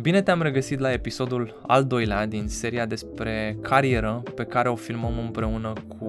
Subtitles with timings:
[0.00, 5.18] Bine te-am regăsit la episodul al doilea din seria despre carieră pe care o filmăm
[5.18, 6.08] împreună cu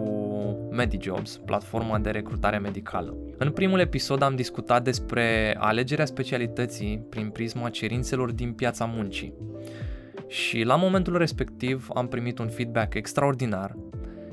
[0.71, 3.15] MediJobs, platforma de recrutare medicală.
[3.37, 9.33] În primul episod am discutat despre alegerea specialității prin prisma cerințelor din piața muncii.
[10.27, 13.75] Și la momentul respectiv am primit un feedback extraordinar,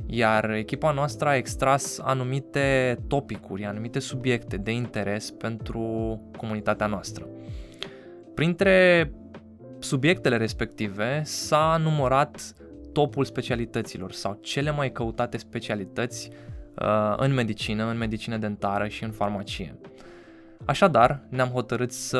[0.06, 5.82] iar echipa noastră a extras anumite topicuri, anumite subiecte de interes pentru
[6.36, 7.26] comunitatea noastră.
[8.34, 9.10] Printre
[9.78, 12.52] subiectele respective s-a numărat
[12.92, 16.30] topul specialităților sau cele mai căutate specialități
[16.82, 19.78] uh, în medicină, în medicină dentară și în farmacie.
[20.64, 22.18] Așadar, ne-am hotărât să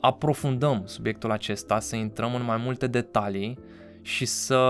[0.00, 3.58] aprofundăm subiectul acesta, să intrăm în mai multe detalii
[4.02, 4.60] și să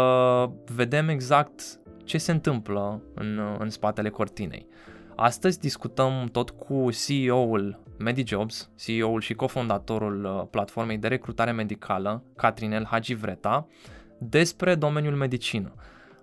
[0.74, 4.66] vedem exact ce se întâmplă în, în spatele cortinei.
[5.16, 12.84] Astăzi discutăm tot cu CEO-ul MediJobs, CEO-ul și cofondatorul uh, platformei de recrutare medicală, Catrinel
[12.84, 13.66] Hagivreta,
[14.19, 15.74] despre domeniul medicină.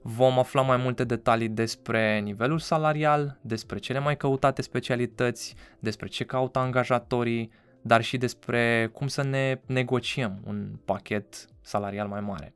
[0.01, 6.23] Vom afla mai multe detalii despre nivelul salarial, despre cele mai căutate specialități, despre ce
[6.23, 7.51] caută angajatorii,
[7.81, 12.55] dar și despre cum să ne negociem un pachet salarial mai mare.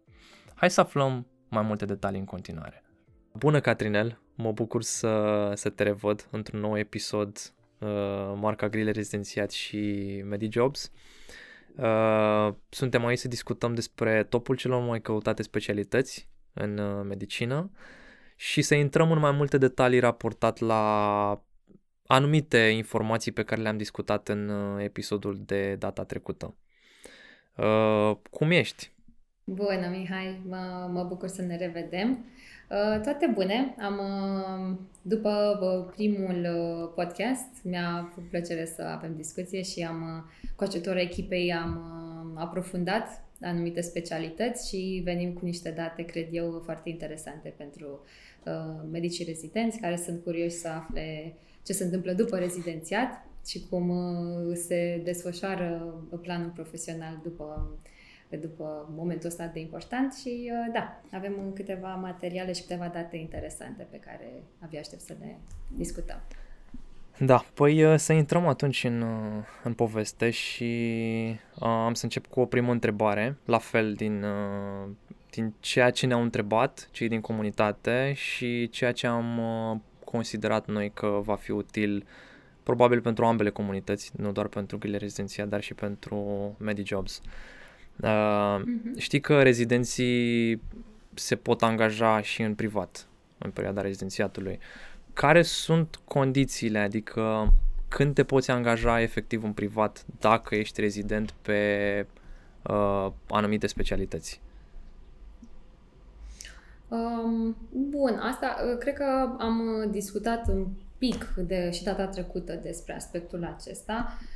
[0.55, 2.83] Hai să aflăm mai multe detalii în continuare.
[3.33, 4.19] Bună, Catrinel!
[4.35, 7.37] Mă bucur să, să te revăd într-un nou episod
[7.79, 10.91] uh, Marca Grile Rezidențiat și MediJobs.
[11.75, 17.71] Uh, suntem aici să discutăm despre topul celor mai căutate specialități în uh, medicină
[18.35, 21.43] și să intrăm în mai multe detalii raportat la
[22.05, 26.55] anumite informații pe care le-am discutat în uh, episodul de data trecută.
[27.55, 28.93] Uh, cum ești?
[29.43, 30.41] Bună, Mihai!
[30.47, 32.09] Mă, mă bucur să ne revedem.
[32.09, 32.54] Uh,
[33.03, 33.75] toate bune.
[33.79, 36.47] Am, uh, după uh, primul
[36.95, 41.81] podcast, mi-a făcut plăcere să avem discuție și am, cu ajutorul echipei, am
[42.35, 48.05] aprofundat anumite specialități și venim cu niște date, cred eu, foarte interesante pentru
[48.91, 53.93] medicii rezidenți care sunt curioși să afle ce se întâmplă după rezidențiat și cum
[54.53, 57.77] se desfășoară planul profesional după
[58.29, 63.87] după momentul ăsta de important și uh, da, avem câteva materiale și câteva date interesante
[63.91, 65.37] pe care abia aștept să le
[65.75, 66.21] discutăm.
[67.19, 72.39] Da, păi uh, să intrăm atunci în, uh, în poveste și am să încep cu
[72.39, 74.25] o primă întrebare, la fel din,
[75.29, 79.41] din ceea ce ne-au întrebat cei din comunitate și ceea ce am
[80.03, 82.05] considerat noi că va fi util
[82.63, 87.17] probabil pentru ambele comunități, nu doar pentru grile rezidenția, dar și pentru MediJobs.
[87.17, 87.31] Uh,
[88.01, 88.97] Uh, uh-huh.
[88.97, 90.61] Știi că rezidenții
[91.13, 93.07] se pot angaja și în privat
[93.37, 94.59] în perioada rezidențiatului.
[95.13, 97.53] Care sunt condițiile, adică
[97.87, 102.07] când te poți angaja efectiv în privat dacă ești rezident pe
[102.61, 104.41] uh, anumite specialități?
[106.87, 110.67] Um, bun, asta uh, cred că am discutat un
[110.97, 114.07] pic de, și data trecută despre aspectul acesta.
[114.07, 114.34] Uh,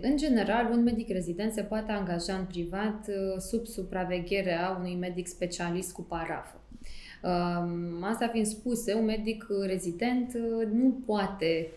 [0.00, 5.26] în general, un medic rezident se poate angaja în privat uh, sub supravegherea unui medic
[5.26, 6.60] specialist cu parafă.
[8.00, 11.68] Asta fiind spuse, un medic rezident uh, nu poate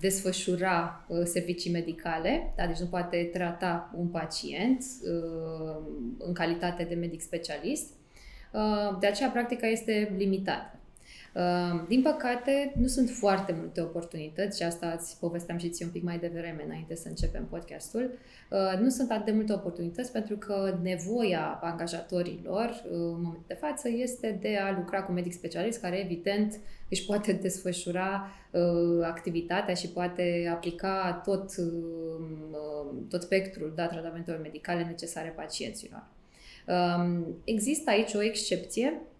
[0.00, 2.66] desfășura uh, servicii medicale, da?
[2.66, 4.84] deci nu poate trata un pacient
[6.18, 7.90] în calitate de medic specialist.
[9.00, 10.81] De aceea, practica este limitată.
[11.34, 15.90] Ehm, din păcate, nu sunt foarte multe oportunități și asta îți povesteam și ție un
[15.90, 18.10] pic mai devreme înainte să începem podcastul.
[18.50, 23.88] Ehm, nu sunt atât de multe oportunități pentru că nevoia angajatorilor în momentul de față
[23.88, 29.88] este de a lucra cu medic specialist care evident își poate desfășura ehm, activitatea și
[29.88, 31.50] poate aplica tot,
[33.08, 36.10] tot spectrul da, tratamentelor medicale necesare pacienților.
[37.44, 39.11] Există aici o excepție Um,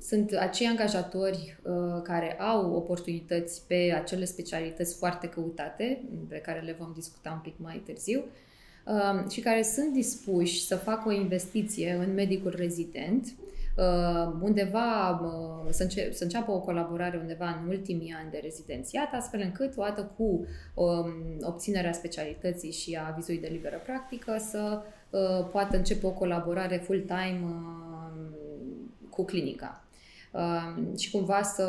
[0.00, 6.76] sunt acei angajatori uh, care au oportunități pe acele specialități foarte căutate, pe care le
[6.78, 8.24] vom discuta un pic mai târziu,
[8.86, 13.26] um, și care sunt dispuși să facă o investiție în medicul rezident,
[13.76, 19.08] uh, undeva uh, să, înce- să înceapă o colaborare undeva în ultimii ani de rezidențiat,
[19.12, 24.82] astfel încât, odată cu um, obținerea specialității și a vizului de liberă practică, să
[25.50, 27.40] poată începe o colaborare full-time
[29.20, 29.84] cu clinica.
[30.32, 31.66] Uh, și cumva să,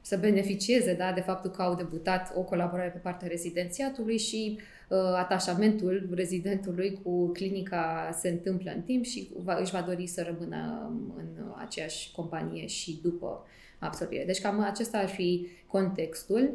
[0.00, 4.58] să beneficieze da, de faptul că au debutat o colaborare pe partea rezidențiatului și
[4.88, 10.22] uh, atașamentul rezidentului cu clinica se întâmplă în timp și va, își va dori să
[10.26, 13.46] rămână în aceeași companie și după
[13.78, 14.24] absorbire.
[14.24, 16.50] Deci cam acesta ar fi contextul.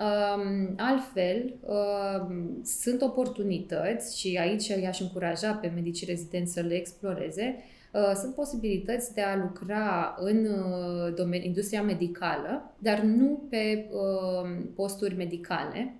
[0.00, 7.56] Um, altfel, um, sunt oportunități și aici i-aș încuraja pe medicii rezidenți să le exploreze.
[7.92, 14.50] Uh, sunt posibilități de a lucra în uh, domeni, industria medicală, dar nu pe uh,
[14.74, 15.94] posturi medicale.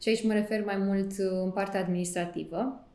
[0.00, 2.86] Și aici mă refer mai mult în partea administrativă.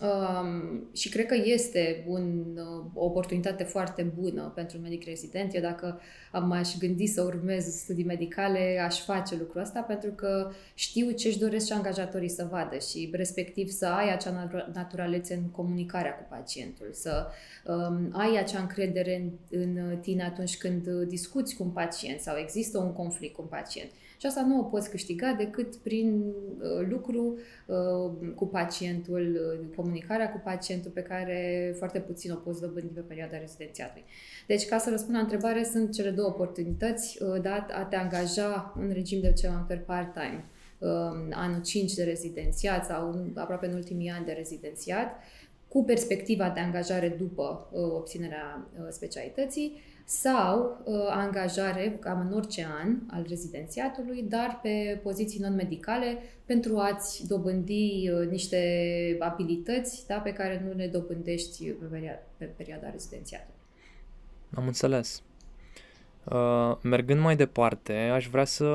[0.00, 5.54] Um, și cred că este un, uh, o oportunitate foarte bună pentru medic rezident.
[5.54, 6.00] Eu dacă
[6.32, 11.28] am aș gândi să urmez studii medicale, aș face lucrul ăsta pentru că știu ce
[11.28, 16.26] își doresc și angajatorii să vadă și respectiv să ai acea naturalețe în comunicarea cu
[16.30, 17.26] pacientul, să
[17.64, 22.78] um, ai acea încredere în, în tine atunci când discuți cu un pacient sau există
[22.78, 23.90] un conflict cu un pacient.
[24.16, 30.32] Și asta nu o poți câștiga decât prin uh, lucru uh, cu pacientul, uh, comunicarea
[30.32, 34.04] cu pacientul pe care foarte puțin o poți dobândi pe perioada rezidențiatului.
[34.46, 38.74] Deci, ca să răspund la întrebare, sunt cele două oportunități uh, de a te angaja
[38.78, 40.44] în regim de ce per part-time
[40.78, 40.88] uh,
[41.30, 45.22] anul 5 de rezidențiat sau aproape în ultimii ani de rezidențiat,
[45.68, 52.66] cu perspectiva de angajare după uh, obținerea uh, specialității sau uh, angajare, cam în orice
[52.80, 60.32] an al rezidențiatului, dar pe poziții non-medicale pentru a-ți dobândi uh, niște abilități da, pe
[60.32, 63.54] care nu le dobândești pe, perioada, pe perioada rezidențiatului.
[64.54, 65.22] Am înțeles.
[66.24, 68.70] Uh, mergând mai departe, aș vrea să,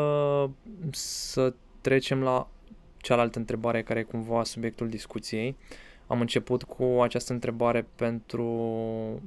[0.91, 2.49] să trecem la
[2.97, 5.47] cealaltă întrebare care e cumva subiectul discuției.
[5.59, 8.49] Uh, am început cu această întrebare pentru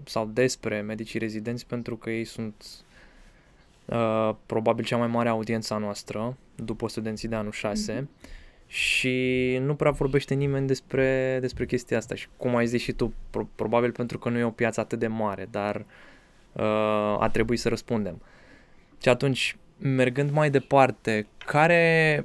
[0.05, 2.55] sau despre medicii rezidenți pentru că ei sunt
[3.85, 8.07] uh, probabil cea mai mare audiență a noastră după studenții de anul 6 mm-hmm.
[8.67, 13.13] și nu prea vorbește nimeni despre, despre chestia asta și cum ai zis și tu,
[13.31, 15.77] pro- probabil pentru că nu e o piață atât de mare, dar
[16.53, 18.23] uh, a trebuit să răspundem.
[19.03, 22.25] Și atunci, mergând mai departe, care,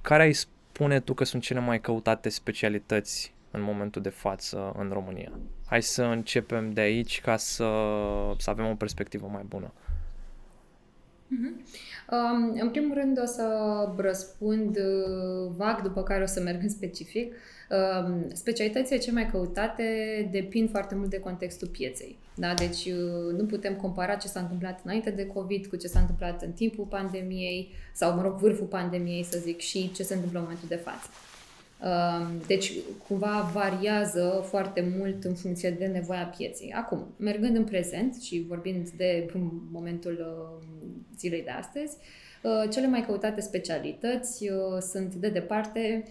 [0.00, 4.90] care ai spune tu că sunt cele mai căutate specialități în momentul de față în
[4.92, 5.32] România.
[5.66, 7.68] Hai să începem de aici ca să,
[8.38, 9.72] să avem o perspectivă mai bună.
[11.30, 11.88] Uh-huh.
[12.10, 13.44] Um, în primul rând o să
[13.96, 17.34] răspund uh, vag, după care o să merg în specific.
[17.70, 19.84] Um, specialitățile cele mai căutate
[20.32, 22.18] depind foarte mult de contextul pieței.
[22.34, 22.54] Da?
[22.54, 26.42] Deci uh, nu putem compara ce s-a întâmplat înainte de COVID cu ce s-a întâmplat
[26.42, 30.44] în timpul pandemiei sau, mă rog, vârful pandemiei, să zic, și ce se întâmplă în
[30.44, 31.08] momentul de față.
[32.46, 32.72] Deci,
[33.06, 36.72] cumva variază foarte mult în funcție de nevoia pieței.
[36.76, 39.30] Acum, mergând în prezent și vorbind de
[39.70, 40.66] momentul uh,
[41.18, 41.96] zilei de astăzi,
[42.42, 46.04] uh, cele mai căutate specialități uh, sunt, de departe,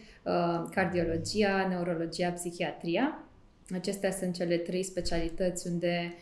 [0.71, 3.23] cardiologia, neurologia, psihiatria.
[3.73, 6.13] Acestea sunt cele trei specialități unde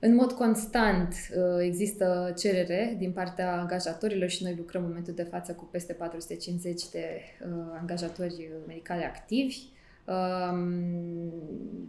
[0.00, 5.22] în mod constant uh, există cerere din partea angajatorilor și noi lucrăm în momentul de
[5.22, 7.48] față cu peste 450 de uh,
[7.80, 9.58] angajatori medicali activi.
[10.04, 11.32] Um,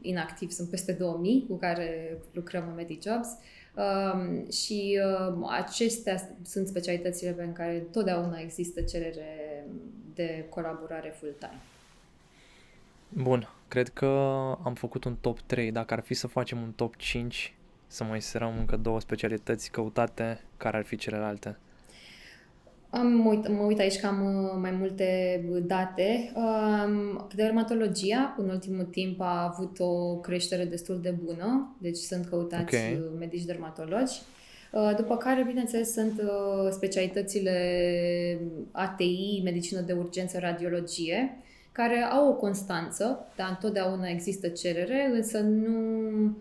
[0.01, 3.27] inactivi sunt peste 2000 cu care lucrăm în MediJobs
[3.75, 9.65] um, și um, acestea sunt specialitățile pe care totdeauna există cerere
[10.13, 11.61] de colaborare full-time.
[13.09, 14.05] Bun, cred că
[14.63, 15.71] am făcut un top 3.
[15.71, 17.53] Dacă ar fi să facem un top 5,
[17.91, 21.57] să mai serăm încă două specialități căutate, care ar fi celelalte?
[22.89, 26.31] Am, mă, uit, mă uit aici că am uh, mai multe date.
[26.35, 32.75] Um, dermatologia, în ultimul timp, a avut o creștere destul de bună, deci sunt căutați
[32.75, 32.93] okay.
[32.93, 34.21] Uh, medici dermatologi.
[34.71, 36.21] Uh, după care, bineînțeles, sunt
[36.71, 37.57] specialitățile
[38.71, 41.37] ATI, medicină de urgență, radiologie,
[41.71, 46.37] care au o constanță, dar întotdeauna există cerere, însă nu um,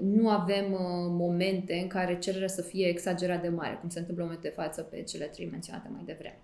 [0.00, 4.24] nu avem uh, momente în care cererea să fie exagerat de mare, cum se întâmplă
[4.24, 6.38] în momentul de față pe cele trei menționate mai devreme.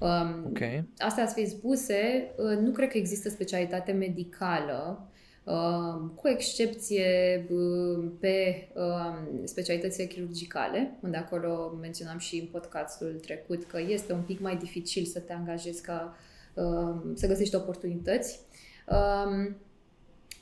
[0.00, 0.84] Um, okay.
[0.98, 5.06] Astea să fie spuse, uh, nu cred că există specialitate medicală
[5.44, 13.64] Uh, cu excepție uh, pe uh, specialitățile chirurgicale, unde acolo menționam și în podcastul trecut
[13.64, 16.16] că este un pic mai dificil să te angajezi ca
[16.54, 18.40] uh, să găsești oportunități.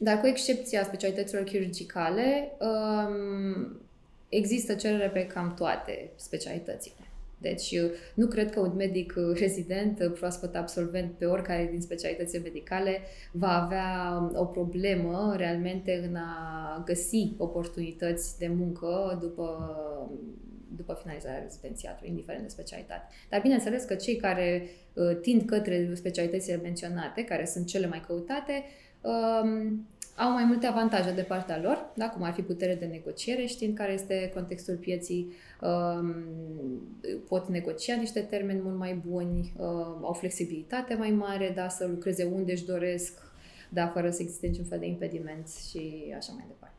[0.00, 3.80] Uh, dar cu excepția specialităților chirurgicale, um,
[4.28, 6.94] există cerere pe cam toate specialitățile.
[7.38, 7.74] Deci
[8.14, 13.00] nu cred că un medic rezident, proaspăt absolvent pe oricare din specialitățile medicale
[13.32, 19.76] va avea o problemă realmente în a găsi oportunități de muncă după,
[20.76, 23.14] după finalizarea rezidențiatului, indiferent de specialitate.
[23.30, 28.64] Dar bineînțeles că cei care uh, tind către specialitățile menționate, care sunt cele mai căutate,
[29.00, 29.86] um,
[30.20, 32.08] au mai multe avantaje de partea lor, da?
[32.08, 36.14] cum ar fi putere de negociere, știind care este contextul pieții, um,
[37.28, 39.66] pot negocia niște termeni mult mai buni, uh,
[40.02, 41.68] au flexibilitate mai mare, da?
[41.68, 43.18] să lucreze unde își doresc,
[43.68, 43.86] da?
[43.86, 46.76] fără să existe niciun fel de impediment și așa mai departe.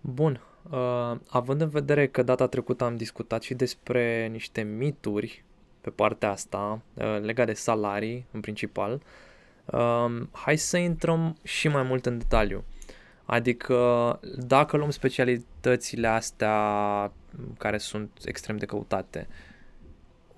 [0.00, 0.40] Bun.
[0.70, 5.44] Uh, având în vedere că data trecută am discutat și despre niște mituri
[5.80, 9.00] pe partea asta, uh, legate de salarii în principal, uh,
[9.72, 12.64] Um, hai să intrăm și mai mult în detaliu.
[13.24, 17.12] Adică dacă luăm specialitățile astea
[17.58, 19.26] care sunt extrem de căutate,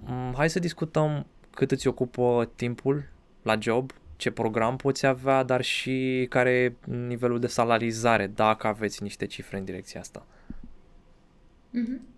[0.09, 3.09] um, hai să discutăm cât îți ocupă timpul
[3.43, 9.03] la job, ce program poți avea, dar și care e nivelul de salarizare, dacă aveți
[9.03, 10.27] niște cifre în direcția asta.
[11.71, 12.18] Mm-hmm.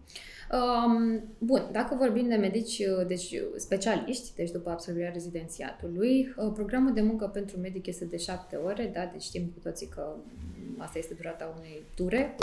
[0.53, 6.51] Um, bun, dacă vorbim de medici, uh, deci uh, specialiști, deci după absolvirea rezidențiatului, uh,
[6.55, 10.15] programul de muncă pentru medic este de șapte ore, da, deci știm cu toții că
[10.79, 12.37] asta este durata unei ture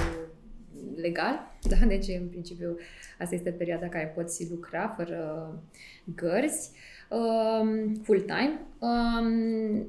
[0.95, 2.77] legal, da, deci în principiu
[3.19, 5.51] asta este perioada care poți lucra fără
[6.15, 6.71] gărzi,
[7.09, 8.61] um, full-time.
[8.79, 9.85] Um,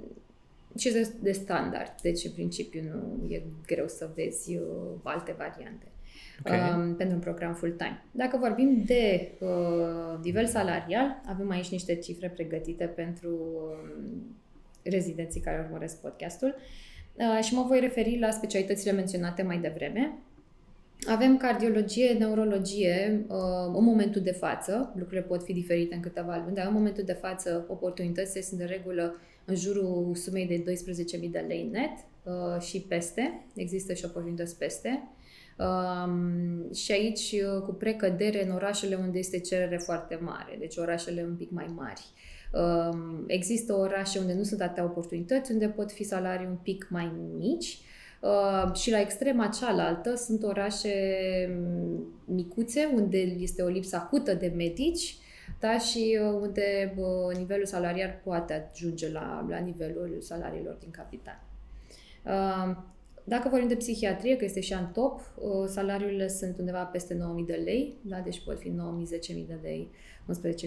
[0.79, 4.63] și este de standard, deci în principiu nu e greu să vezi uh,
[5.03, 5.87] alte variante
[6.45, 6.71] okay.
[6.71, 8.05] um, pentru un program full-time.
[8.11, 14.11] Dacă vorbim de uh, nivel salarial, avem aici niște cifre pregătite pentru uh,
[14.83, 16.55] rezidenții care urmăresc podcastul
[17.15, 20.19] uh, și mă voi referi la specialitățile menționate mai devreme.
[21.07, 23.37] Avem cardiologie, neurologie uh,
[23.77, 27.13] în momentul de față, lucrurile pot fi diferite în câteva luni, dar în momentul de
[27.13, 30.63] față oportunitățile sunt de regulă în jurul sumei de
[31.23, 31.91] 12.000 de lei net
[32.23, 35.09] uh, și peste, există și oportunități peste.
[35.59, 41.23] Um, și aici uh, cu precădere în orașele unde este cerere foarte mare, deci orașele
[41.23, 42.03] un pic mai mari.
[42.53, 47.13] Um, există orașe unde nu sunt atâtea oportunități, unde pot fi salarii un pic mai
[47.37, 47.79] mici.
[48.21, 50.91] Uh, și la extrema cealaltă sunt orașe
[51.57, 55.17] mm, micuțe, unde este o lipsă acută de medici,
[55.61, 61.41] da, și uh, unde uh, nivelul salarial poate ajunge la, la nivelul salariilor din capital.
[62.25, 62.77] Uh,
[63.29, 67.21] dacă vorbim de psihiatrie, că este și în top, uh, salariurile sunt undeva peste 9.000
[67.47, 68.19] de lei, da?
[68.19, 68.75] deci pot fi 9.000,
[69.37, 69.91] 10.000 de lei,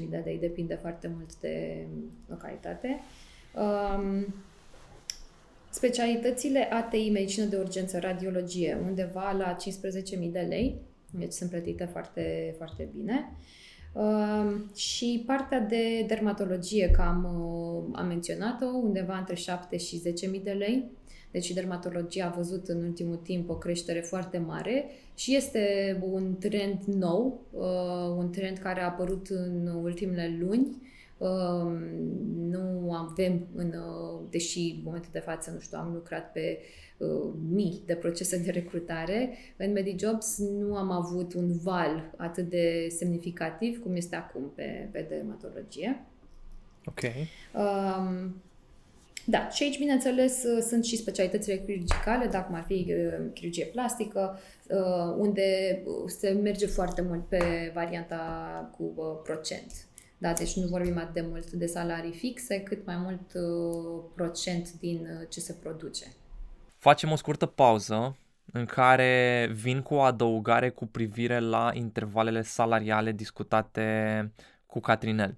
[0.04, 1.86] 11.000 de lei, depinde foarte mult de
[2.28, 3.00] localitate.
[3.56, 4.26] Um,
[5.70, 12.54] specialitățile ATI, medicină de urgență, radiologie, undeva la 15.000 de lei, deci sunt plătite foarte,
[12.58, 13.32] foarte bine.
[13.94, 20.02] Uh, și partea de dermatologie, că am, uh, am menționat-o, undeva între 7 și
[20.32, 20.92] 10.000 de lei,
[21.32, 24.86] deci dermatologia a văzut în ultimul timp o creștere foarte mare
[25.16, 30.90] și este un trend nou, uh, un trend care a apărut în ultimele luni.
[31.18, 31.72] Uh,
[32.36, 36.60] nu avem, în, uh, deși în momentul de față, nu știu, am lucrat pe
[37.50, 43.82] mii de procese de recrutare, în MediJobs nu am avut un val atât de semnificativ
[43.82, 46.06] cum este acum pe, pe dermatologie.
[46.86, 47.00] Ok.
[47.54, 48.36] Um,
[49.32, 53.66] da, și aici, bineînțeles, uh, sunt și specialitățile chirurgicale, dacă cum ar fi uh, chirurgie
[53.66, 55.44] plastică, uh, unde
[56.06, 58.20] se merge foarte mult pe varianta
[58.78, 58.84] cu
[59.24, 59.72] procent.
[60.18, 63.32] Da, deci nu vorbim atât de mult de salarii fixe, cât mai mult
[64.16, 66.06] procent din ce se produce.
[66.78, 68.18] Facem o scurtă pauză
[68.54, 74.32] în care vin cu o adăugare cu privire la intervalele salariale discutate
[74.66, 75.38] cu Catrinel.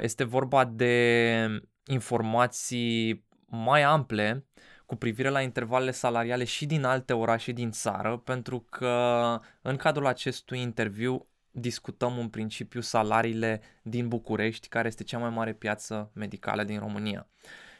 [0.00, 4.46] Este vorba de informații mai ample
[4.86, 10.06] cu privire la intervalele salariale și din alte orașe din țară, pentru că în cadrul
[10.06, 16.64] acestui interviu discutăm în principiu salariile din București, care este cea mai mare piață medicală
[16.64, 17.28] din România.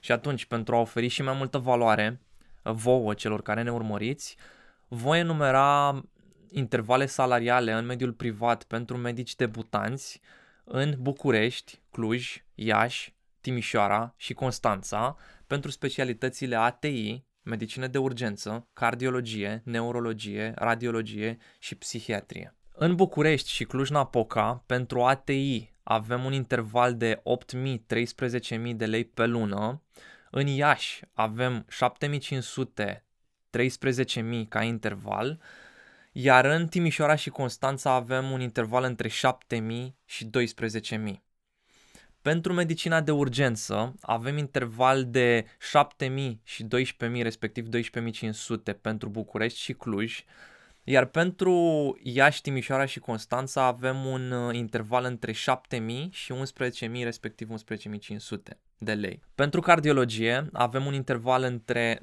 [0.00, 2.20] Și atunci, pentru a oferi și mai multă valoare
[2.62, 4.36] vouă celor care ne urmăriți,
[4.88, 6.02] voi enumera
[6.50, 10.20] intervale salariale în mediul privat pentru medici debutanți
[10.64, 13.15] în București, Cluj, Iași,
[13.46, 22.54] Timișoara și Constanța pentru specialitățile ATI, medicină de urgență, cardiologie, neurologie, radiologie și psihiatrie.
[22.72, 27.22] În București și Cluj-Napoca, pentru ATI avem un interval de
[28.64, 29.82] 8.000-13.000 de lei pe lună,
[30.30, 31.66] în Iași avem
[32.84, 33.02] 7.500
[33.58, 35.40] 13.000 ca interval,
[36.12, 40.30] iar în Timișoara și Constanța avem un interval între 7.000 și
[41.04, 41.25] 12.000.
[42.26, 46.08] Pentru medicina de urgență avem interval de 7.000
[46.42, 50.24] și 12.000, respectiv 12.500 pentru București și Cluj,
[50.84, 51.54] Iar pentru
[52.02, 55.38] Iași, Timișoara și Constanța avem un uh, interval între 7.000
[56.10, 59.22] și 11.000, respectiv 11.500 de lei.
[59.34, 61.98] Pentru cardiologie avem un interval între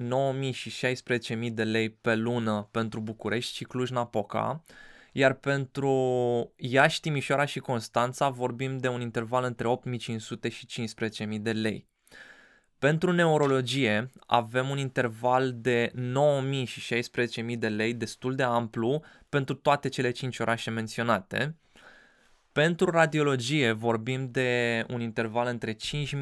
[0.49, 4.63] 9.000 și 16.000 de lei pe lună pentru București și Cluj-Napoca,
[5.13, 5.93] iar pentru
[6.55, 10.87] Iași, Timișoara și Constanța vorbim de un interval între 8.500 și
[11.27, 11.87] 15.000 de lei.
[12.77, 15.91] Pentru neurologie avem un interval de
[16.61, 21.57] 9.000 și 16.000 de lei destul de amplu pentru toate cele 5 orașe menționate.
[22.51, 25.77] Pentru radiologie vorbim de un interval între 5.000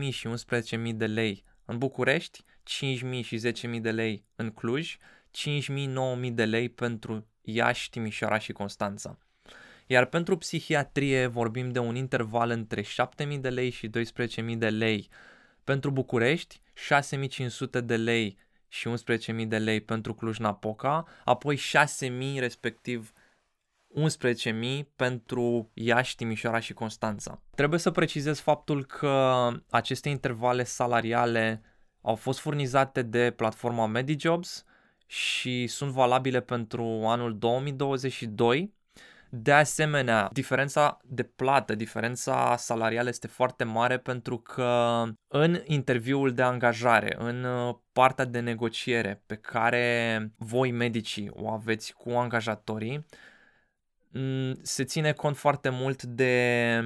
[0.09, 3.39] și 11.000 de lei în București, 5.000 și
[3.75, 4.97] 10.000 de lei în Cluj,
[5.37, 9.17] 5.000-9.000 de lei pentru Iași, Timișoara și Constanța.
[9.87, 15.09] Iar pentru psihiatrie vorbim de un interval între 7.000 de lei și 12.000 de lei
[15.63, 16.61] pentru București,
[17.79, 23.13] 6.500 de lei și 11.000 de lei pentru Cluj-Napoca, apoi 6.000 respectiv
[23.95, 27.41] 11.000 pentru Iași, Timișoara și Constanța.
[27.55, 31.61] Trebuie să precizez faptul că aceste intervale salariale
[32.01, 34.65] au fost furnizate de platforma MediJobs
[35.11, 38.73] și sunt valabile pentru anul 2022
[39.29, 46.41] de asemenea, diferența de plată, diferența salarială este foarte mare pentru că în interviul de
[46.41, 53.05] angajare, în uh, partea de negociere pe care voi medicii o aveți cu angajatorii,
[54.61, 56.81] se ține cont foarte mult de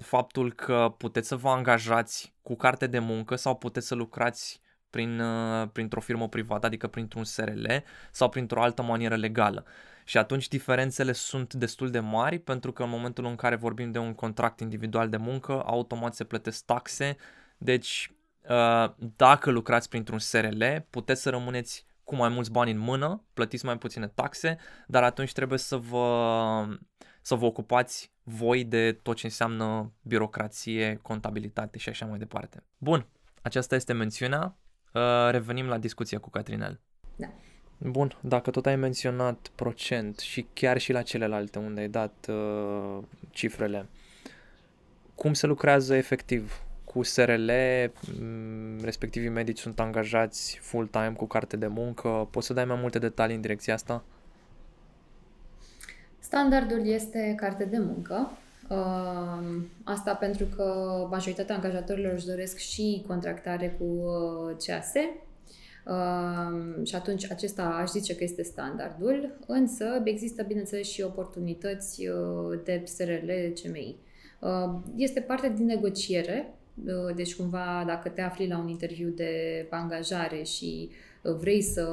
[0.00, 5.20] faptul că puteți să vă angajați cu carte de muncă sau puteți să lucrați prin,
[5.20, 7.66] uh, printr-o firmă privată, adică printr-un SRL
[8.10, 9.64] sau printr-o altă manieră legală.
[10.04, 13.98] Și atunci diferențele sunt destul de mari pentru că în momentul în care vorbim de
[13.98, 17.16] un contract individual de muncă, automat se plătesc taxe.
[17.58, 18.12] Deci
[18.48, 23.64] uh, dacă lucrați printr-un SRL, puteți să rămâneți cu mai mulți bani în mână, plătiți
[23.64, 26.78] mai puține taxe, dar atunci trebuie să vă,
[27.20, 32.62] să vă ocupați voi de tot ce înseamnă birocrație, contabilitate și așa mai departe.
[32.78, 33.06] Bun,
[33.42, 34.56] aceasta este mențiunea.
[34.98, 36.80] Uh, revenim la discuția cu Catrinel.
[37.16, 37.26] Da.
[37.78, 42.98] Bun, dacă tot ai menționat procent și chiar și la celelalte unde ai dat uh,
[43.30, 43.86] cifrele,
[45.14, 46.62] cum se lucrează efectiv?
[46.84, 47.50] Cu SRL,
[48.20, 52.28] mm, respectivii medici sunt angajați full-time cu carte de muncă.
[52.30, 54.04] Poți să dai mai multe detalii în direcția asta?
[56.18, 58.38] Standardul este carte de muncă.
[58.68, 60.74] Uh, asta pentru că
[61.10, 64.92] majoritatea angajatorilor își doresc și contractare cu uh, CAS,
[65.88, 72.60] Uh, și atunci acesta aș zice că este standardul, însă există bineînțeles și oportunități uh,
[72.64, 73.30] de SRL,
[73.62, 73.96] CMI.
[74.40, 76.54] Uh, este parte din negociere,
[76.84, 80.90] uh, deci cumva dacă te afli la un interviu de angajare și
[81.22, 81.88] uh, vrei să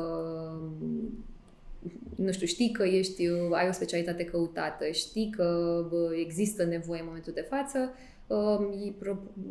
[2.15, 5.79] nu știu, știi că ești, uh, ai o specialitate căutată, știi că
[6.25, 7.93] există nevoie în momentul de față,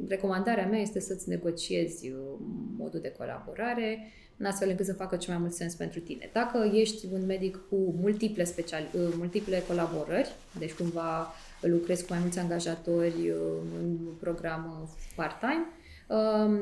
[0.08, 2.12] recomandarea mea este să-ți negociezi
[2.76, 3.98] modul de colaborare,
[4.36, 6.30] în astfel încât să facă cel mai mult sens pentru tine.
[6.32, 12.20] Dacă ești un medic cu multiple, special, uh, multiple colaborări, deci cumva lucrezi cu mai
[12.20, 13.36] mulți angajatori uh,
[13.80, 15.66] în program uh, part-time,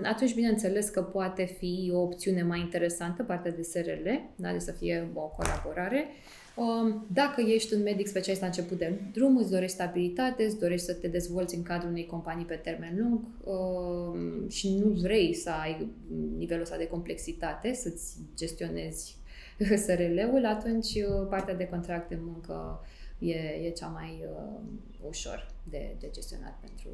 [0.02, 4.52] atunci bineînțeles că poate fi o opțiune mai interesantă, partea de SRL, da?
[4.52, 6.06] de să fie o colaborare,
[6.54, 10.86] Um, dacă ești un medic specialist la început de drum, îți dorești stabilitate, îți dorești
[10.86, 15.50] să te dezvolți în cadrul unei companii pe termen lung um, și nu vrei să
[15.50, 15.90] ai
[16.36, 19.16] nivelul ăsta de complexitate, să-ți gestionezi
[19.84, 22.80] SRL-ul, atunci uh, partea de contract de muncă
[23.18, 24.60] e, e cea mai uh,
[25.08, 26.88] ușor de, de gestionat pentru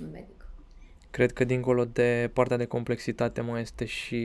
[0.00, 0.45] un medic.
[1.16, 4.18] Cred că dincolo de partea de complexitate mai este și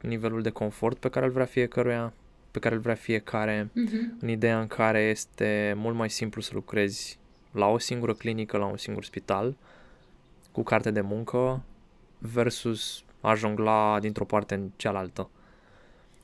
[0.00, 2.12] nivelul de confort pe care îl vrea fiecăruia
[2.50, 4.20] pe care îl vrea fiecare, uh-huh.
[4.20, 7.18] în ideea în care este mult mai simplu să lucrezi
[7.52, 9.56] la o singură clinică, la un singur spital,
[10.52, 11.62] cu carte de muncă,
[12.18, 15.30] versus a jongla dintr-o parte în cealaltă.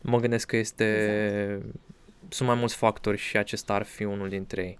[0.02, 0.84] Mă gândesc că este...
[0.84, 1.74] Exact.
[2.28, 4.78] Sunt mai mulți factori și acesta ar fi unul dintre ei.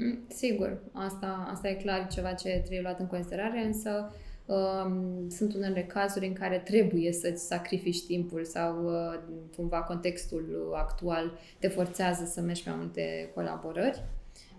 [0.00, 4.12] Mm, sigur, asta, asta e clar ceva ce trebuie luat în considerare, însă
[4.46, 4.92] uh,
[5.28, 9.18] sunt unele cazuri în care trebuie să-ți sacrifici timpul sau uh,
[9.56, 14.04] cumva contextul actual te forțează să mergi pe multe colaborări.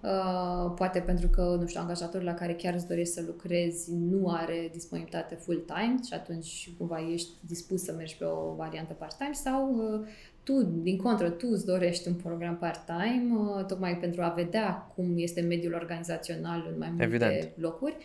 [0.04, 4.28] Uh, poate pentru că, nu știu, angajatorul la care chiar îți dorești să lucrezi nu
[4.28, 9.76] are disponibilitate full-time și atunci cumva ești dispus să mergi pe o variantă part-time sau
[9.76, 10.08] uh,
[10.44, 15.42] tu, din contră, tu îți dorești un program part-time tocmai pentru a vedea cum este
[15.42, 17.52] mediul organizațional în mai multe Evident.
[17.56, 17.98] locuri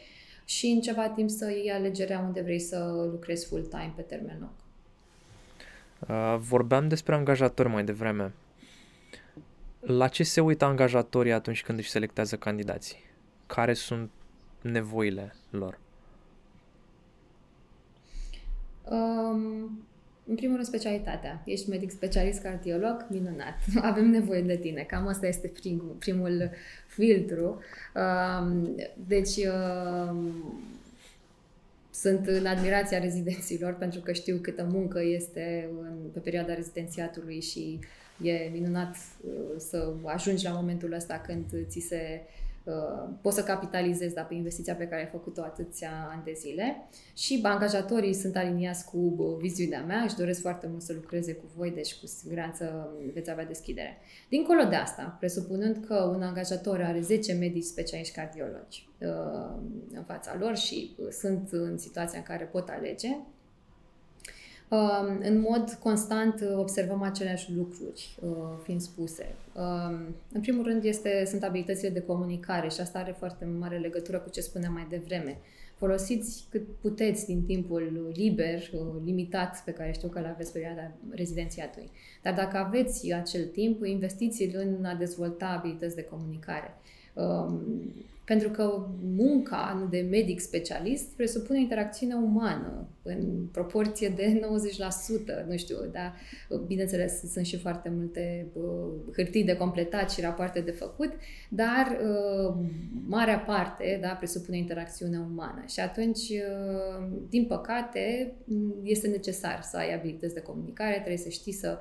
[0.45, 4.53] și în ceva timp să iei alegerea unde vrei să lucrezi full-time pe termen lung.
[6.09, 8.33] Uh, vorbeam despre angajatori mai devreme.
[9.81, 12.97] La ce se uită angajatorii atunci când își selectează candidații?
[13.47, 14.11] Care sunt
[14.61, 15.79] nevoile lor?
[18.85, 19.87] Um,
[20.29, 21.43] în primul rând, specialitatea.
[21.45, 23.59] Ești medic specialist cardiolog, minunat.
[23.91, 24.83] Avem nevoie de tine.
[24.83, 26.51] Cam asta este primul, primul
[26.87, 27.61] filtru.
[27.95, 30.33] Um, deci, um,
[31.91, 37.79] sunt în admirația rezidenților pentru că știu câtă muncă este în, pe perioada rezidențiatului și
[38.23, 42.46] e minunat uh, să ajungi la momentul ăsta când ți se Uh,
[43.23, 47.41] poți să capitalizezi da, pe investiția pe care ai făcut-o atâția ani de zile și
[47.43, 51.71] angajatorii sunt aliniați cu uh, viziunea mea, își doresc foarte mult să lucreze cu voi,
[51.71, 53.99] deci cu siguranță veți avea deschidere.
[54.29, 59.07] Dincolo de asta, presupunând că un angajator are 10 medici specialiști cardiologi uh,
[59.93, 63.09] în fața lor și sunt în situația în care pot alege,
[65.21, 68.31] în mod constant uh, observăm aceleași lucruri uh,
[68.63, 69.35] fiind spuse.
[70.33, 74.31] În primul rând este, sunt abilitățile de comunicare și asta are foarte mare legătură cu
[74.31, 75.39] ce spuneam mai devreme.
[75.77, 80.93] Folosiți cât puteți din timpul liber, uh, limitat, pe care știu că îl aveți perioada
[81.11, 81.91] rezidențiatului.
[82.23, 86.75] Dar dacă aveți acel timp, investiți în a dezvolta abilități de comunicare.
[88.27, 94.41] Pentru că munca de medic specialist presupune interacțiune umană în proporție de
[95.45, 96.15] 90%, nu știu, dar
[96.67, 98.47] bineînțeles sunt și foarte multe
[99.13, 101.13] hârtii de completat și rapoarte de făcut,
[101.49, 101.99] dar
[103.07, 105.65] marea parte da, presupune interacțiune umană.
[105.69, 106.33] Și atunci,
[107.29, 108.35] din păcate,
[108.83, 111.79] este necesar să ai abilități de comunicare, trebuie să știi să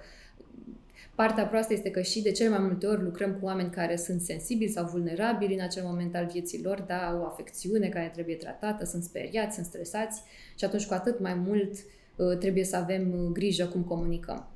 [1.16, 4.22] Partea proastă este că și de cele mai multe ori lucrăm cu oameni care sunt
[4.22, 8.36] sensibili sau vulnerabili în acel moment al vieții lor, da, au o afecțiune care trebuie
[8.36, 10.22] tratată, sunt speriați, sunt stresați
[10.56, 11.72] și atunci cu atât mai mult
[12.16, 14.48] uh, trebuie să avem uh, grijă cum comunicăm.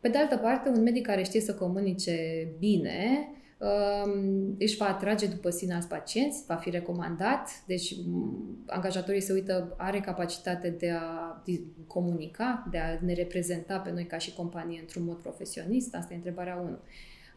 [0.00, 3.28] Pe de altă parte, un medic care știe să comunice bine
[4.58, 7.94] își va atrage după sine alți pacienți, va fi recomandat, deci
[8.66, 11.42] angajatorii se uită, are capacitate de a
[11.86, 16.16] comunica, de a ne reprezenta pe noi ca și companie într-un mod profesionist, asta e
[16.16, 16.78] întrebarea 1.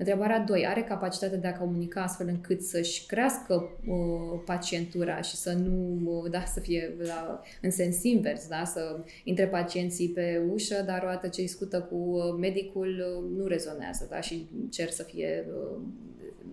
[0.01, 0.65] Întrebarea 2.
[0.65, 3.53] Are capacitatea de a comunica astfel încât să-și crească
[3.87, 9.03] uh, pacientura și să nu, uh, da, să fie la, în sens invers, da, să
[9.23, 14.21] intre pacienții pe ușă, dar odată ce discută cu uh, medicul uh, nu rezonează, da,
[14.21, 15.81] și cer să fie uh,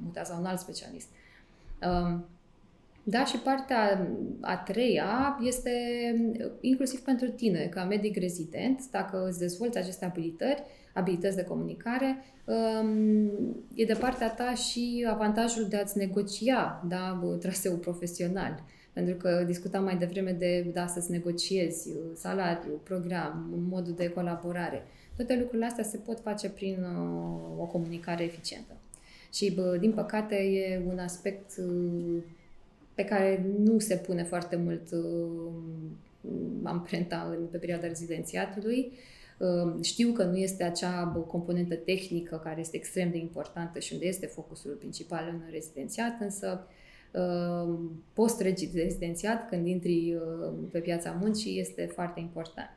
[0.03, 1.09] mutat la un alt specialist.
[1.83, 2.25] Um,
[3.03, 4.09] da, și partea
[4.41, 5.71] a treia este
[6.61, 10.63] inclusiv pentru tine, ca medic rezident, dacă îți dezvolți aceste abilități,
[10.95, 13.31] abilități de comunicare, um,
[13.75, 18.63] e de partea ta și avantajul de a-ți negocia da, traseul profesional.
[18.93, 24.87] Pentru că discutam mai devreme de da, să-ți negociezi salariu, program, modul de colaborare.
[25.17, 28.73] Toate lucrurile astea se pot face prin uh, o comunicare eficientă.
[29.33, 32.23] Și, bă, din păcate, e un aspect uh,
[32.95, 35.53] pe care nu se pune foarte mult uh,
[36.63, 38.93] amprenta în, pe perioada rezidențiatului.
[38.93, 38.99] Uh,
[39.83, 44.27] știu că nu este acea componentă tehnică care este extrem de importantă și unde este
[44.27, 46.67] focusul principal în rezidențiat, însă
[48.13, 50.19] post-rezidențiat, când intri
[50.71, 52.71] pe piața muncii, este foarte important.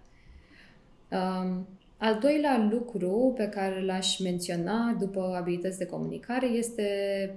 [1.98, 6.86] Al doilea lucru pe care l-aș menționa după abilități de comunicare este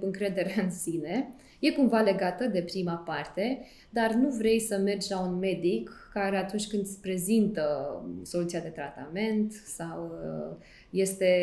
[0.01, 1.33] încrederea în sine.
[1.59, 6.37] E cumva legată de prima parte, dar nu vrei să mergi la un medic care
[6.37, 10.55] atunci când îți prezintă soluția de tratament sau uh,
[10.89, 11.33] este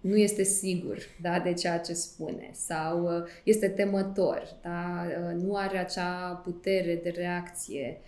[0.00, 5.54] nu este sigur da, de ceea ce spune sau uh, este temător, da, uh, nu
[5.54, 8.00] are acea putere de reacție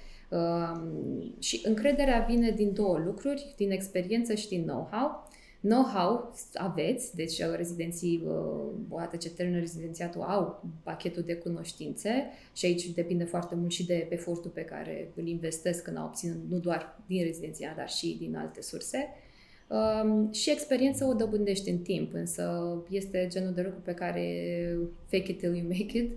[1.38, 5.28] și încrederea vine din două lucruri, din experiență și din know-how.
[5.62, 12.66] Know-how aveți, deci uh, rezidenții, uh, odată ce termină rezidențiatul, au pachetul de cunoștințe și
[12.66, 16.58] aici depinde foarte mult și de efortul pe care îl investesc în a obține nu
[16.58, 19.08] doar din rezidenția, dar și din alte surse.
[19.72, 24.24] Um, și experiența o dobândești în timp, însă este genul de lucru pe care
[25.10, 26.12] fake it till you make it,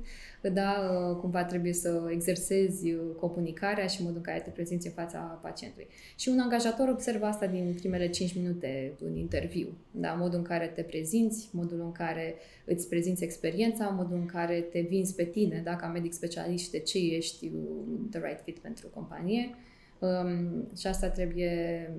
[0.53, 0.75] da,
[1.09, 5.19] uh, cumva trebuie să exersezi uh, comunicarea și modul în care te prezinți în fața
[5.19, 5.87] pacientului.
[6.15, 10.71] Și un angajator observă asta din primele 5 minute în interviu, da, modul în care
[10.75, 15.61] te prezinți, modul în care îți prezinți experiența, modul în care te vinzi pe tine,
[15.63, 19.55] da, ca medic specialist, de ce ești uh, the right fit pentru companie.
[19.99, 21.89] Um, și asta trebuie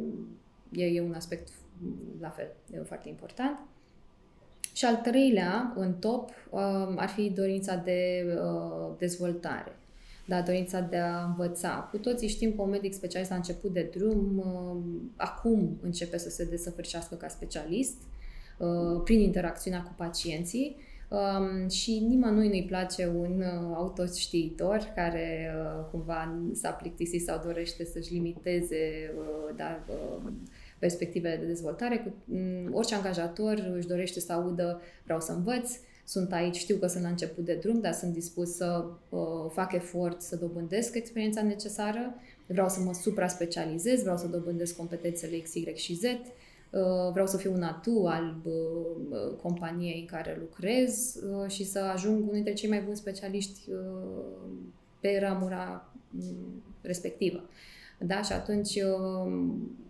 [0.72, 1.48] E, e un aspect
[2.20, 3.58] la fel, e foarte important.
[4.72, 9.76] Și al treilea, în top, um, ar fi dorința de uh, dezvoltare.
[10.26, 11.88] Da, dorința de a învăța.
[11.90, 16.30] Cu toții știm că un medic specialist a început de drum, um, acum începe să
[16.30, 17.96] se desăvârșească ca specialist.
[19.04, 20.76] prin interacțiunea cu pacienții
[21.08, 27.84] Um, și nimănui nu-i place un uh, autoștiitor care uh, cumva s-a plictisit sau dorește
[27.84, 30.32] să-și limiteze uh, da, uh,
[30.78, 31.96] perspectivele de dezvoltare.
[31.96, 35.70] Cu, um, orice angajator își dorește să audă vreau să învăț,
[36.04, 39.20] sunt aici, știu că sunt la început de drum, dar sunt dispus să uh,
[39.52, 42.14] fac efort să dobândesc experiența necesară,
[42.46, 46.32] vreau să mă supra-specializez, vreau să dobândesc competențele X, Y și Z, Uh,
[47.12, 48.52] vreau să fiu un atu al uh,
[49.10, 51.16] uh, companiei în care lucrez
[51.48, 53.60] și să ajung unul dintre cei mai buni specialiști
[55.00, 57.42] pe ramura mm, respectivă.
[57.98, 58.22] Da?
[58.22, 58.78] Și atunci,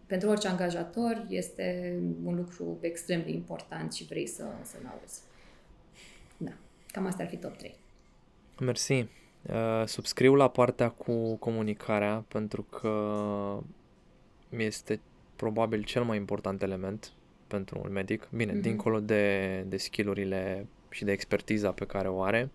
[0.07, 5.21] pentru orice angajator, este un lucru extrem de important și vrei să, să-l auzi.
[6.37, 6.53] Da.
[6.87, 7.75] Cam asta ar fi top 3.
[8.61, 8.93] Mersi.
[8.93, 12.93] Uh, subscriu la partea cu comunicarea pentru că
[14.49, 15.01] este
[15.37, 17.13] probabil cel mai important element
[17.47, 18.29] pentru un medic.
[18.31, 18.61] Bine, mm-hmm.
[18.61, 22.51] dincolo de, de skillurile și de expertiza pe care o are.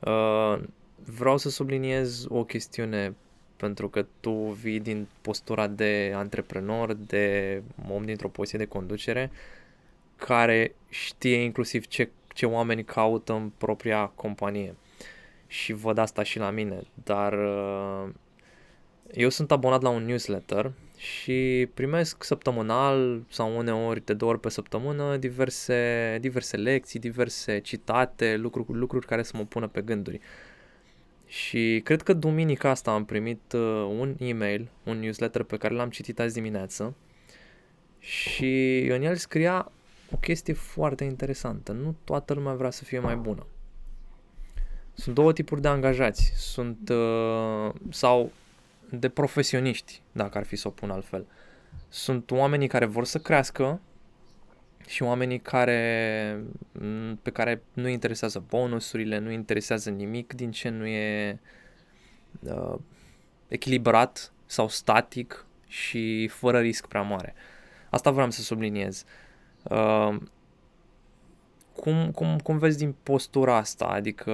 [0.00, 0.62] Uh,
[1.04, 3.14] vreau să subliniez o chestiune
[3.56, 9.30] pentru că tu vii din postura de antreprenor, de om dintr-o poziție de conducere,
[10.16, 14.74] care știe inclusiv ce, ce oameni caută în propria companie.
[15.46, 18.08] Și văd asta și la mine, dar uh,
[19.12, 20.72] eu sunt abonat la un newsletter
[21.02, 28.36] și primesc săptămânal sau uneori de două ori pe săptămână diverse, diverse lecții, diverse citate,
[28.36, 30.20] lucruri, lucruri care să mă pună pe gânduri.
[31.26, 33.60] Și cred că duminica asta am primit uh,
[33.98, 36.94] un e-mail, un newsletter pe care l-am citit azi dimineață
[37.98, 39.72] și în el scria
[40.10, 41.72] o chestie foarte interesantă.
[41.72, 43.46] Nu toată lumea vrea să fie mai bună.
[44.94, 46.32] Sunt două tipuri de angajați.
[46.36, 48.32] Sunt uh, sau
[48.98, 51.26] de profesioniști, dacă ar fi să o pun altfel.
[51.88, 53.80] Sunt oamenii care vor să crească
[54.86, 56.44] și oamenii care,
[57.22, 61.40] pe care nu interesează bonusurile, nu interesează nimic din ce nu e
[62.40, 62.74] uh,
[63.48, 67.34] echilibrat sau static și fără risc prea mare.
[67.90, 69.04] Asta vreau să subliniez.
[69.62, 70.16] Uh,
[71.76, 73.84] cum, cum, cum vezi din postura asta?
[73.84, 74.32] Adică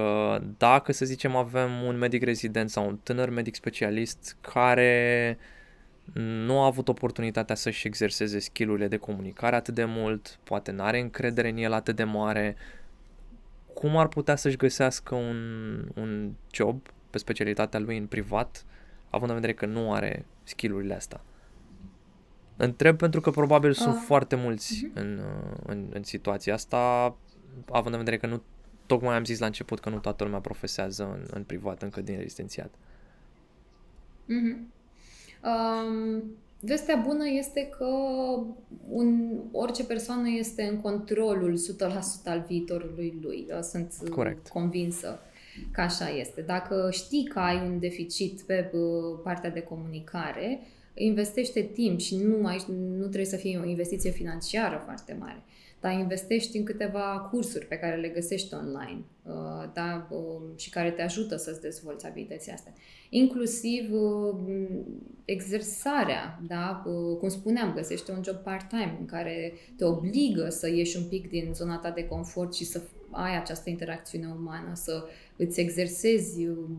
[0.57, 5.37] dacă, să zicem, avem un medic rezident sau un tânăr medic specialist care
[6.13, 10.99] nu a avut oportunitatea să-și exerseze skillurile de comunicare atât de mult, poate nu are
[10.99, 12.55] încredere în el atât de mare,
[13.73, 15.37] cum ar putea să-și găsească un,
[15.95, 18.65] un job pe specialitatea lui în privat,
[19.09, 21.21] având în vedere că nu are skillurile astea?
[22.57, 23.75] Întreb pentru că probabil uh.
[23.75, 24.01] sunt ah.
[24.05, 24.93] foarte mulți uh-huh.
[24.93, 25.21] în,
[25.65, 27.15] în, în situația asta,
[27.71, 28.41] având în vedere că nu,
[28.85, 32.17] tocmai am zis la început că nu toată lumea profesează în, în privat încă din
[32.17, 32.69] rezidențiat.
[34.25, 34.77] Mm-hmm.
[35.43, 36.23] Um,
[36.59, 37.85] vestea bună este că
[38.89, 41.91] un, orice persoană este în controlul 100%
[42.25, 43.47] al viitorului lui.
[43.61, 44.47] Sunt Corect.
[44.47, 45.19] convinsă
[45.71, 46.41] că așa este.
[46.41, 48.71] Dacă știi că ai un deficit pe
[49.23, 50.59] partea de comunicare,
[50.93, 52.65] investește timp și nu, ai,
[52.97, 55.43] nu trebuie să fie o investiție financiară foarte mare
[55.81, 60.91] dar investești în câteva cursuri pe care le găsești online uh, da, um, și care
[60.91, 62.73] te ajută să-ți dezvolți abilitățile astea.
[63.09, 64.47] Inclusiv um,
[65.25, 66.83] exersarea, da?
[66.85, 71.29] Uh, cum spuneam, găsește un job part-time în care te obligă să ieși un pic
[71.29, 75.03] din zona ta de confort și să ai această interacțiune umană, să
[75.35, 76.77] îți exersezi um,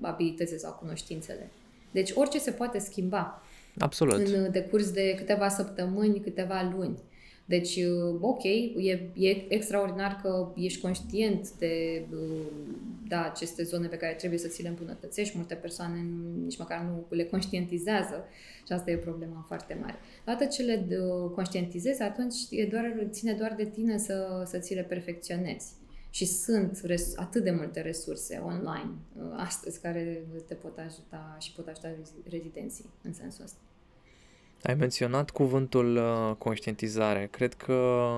[0.00, 1.50] abilitățile sau cunoștințele.
[1.90, 3.42] Deci orice se poate schimba.
[3.78, 4.26] Absolut.
[4.26, 6.98] În decurs de câteva săptămâni, câteva luni.
[7.44, 12.46] Deci, uh, ok, e, e extraordinar că ești conștient de uh,
[13.08, 15.36] da, aceste zone pe care trebuie să ți le îmbunătățești.
[15.36, 16.06] Multe persoane
[16.42, 18.24] nici măcar nu le conștientizează
[18.66, 19.94] și asta e o problemă foarte mare.
[20.26, 24.74] Odată ce le uh, conștientizezi, atunci e doar, ține doar de tine să, să ți
[24.74, 25.72] le perfecționezi.
[26.10, 28.92] Și sunt res- atât de multe resurse online
[29.36, 31.94] astăzi care te pot ajuta și pot ajuta
[32.28, 33.58] rezidenții în sensul ăsta.
[34.62, 37.28] Ai menționat cuvântul uh, conștientizare.
[37.30, 38.10] Cred că,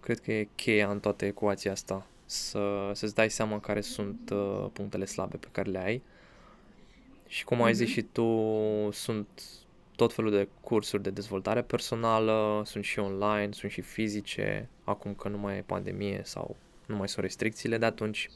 [0.00, 2.06] cred că e cheia în toată ecuația asta.
[2.24, 6.02] Să, să-ți dai seama care sunt uh, punctele slabe pe care le ai.
[7.26, 7.74] Și cum ai mm-hmm.
[7.74, 8.28] zis și tu,
[8.92, 9.42] sunt
[9.96, 15.28] tot felul de cursuri de dezvoltare personală, sunt și online, sunt și fizice, acum că
[15.28, 18.30] nu mai e pandemie sau nu mai sunt restricțiile de atunci.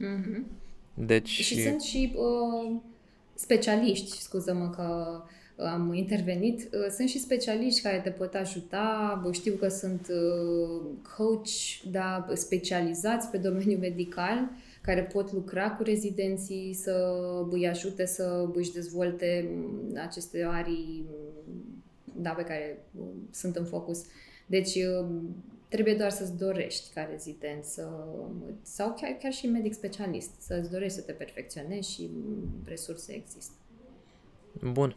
[0.00, 0.42] Mm-hmm.
[0.94, 1.28] Deci...
[1.28, 2.76] Și sunt și uh,
[3.34, 5.20] specialiști, scuză-mă că
[5.56, 6.60] am intervenit.
[6.60, 9.22] Uh, sunt și specialiști care te pot ajuta.
[9.32, 10.82] Știu că sunt uh,
[11.16, 14.50] coach da, specializați pe domeniul medical
[14.82, 17.14] care pot lucra cu rezidenții să
[17.50, 21.04] îi ajute să își dezvolte mm, aceste arii
[21.44, 21.82] mm,
[22.22, 24.04] da, pe care mm, sunt în focus
[24.46, 24.78] Deci
[25.68, 27.88] trebuie doar să-ți dorești ca rezident să,
[28.62, 32.10] sau chiar, chiar și medic specialist, să-ți dorești să te perfecționezi și
[32.64, 33.52] resurse există.
[34.72, 34.96] Bun.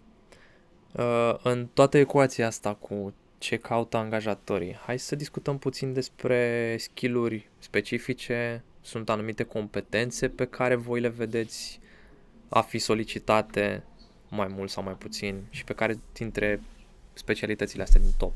[0.98, 7.50] Uh, în toată ecuația asta cu ce caută angajatorii, hai să discutăm puțin despre skill-uri
[7.60, 11.80] specifice, sunt anumite competențe pe care voi le vedeți
[12.50, 13.84] a fi solicitate
[14.30, 16.62] mai mult sau mai puțin și pe care dintre
[17.14, 18.34] specialitățile astea din top.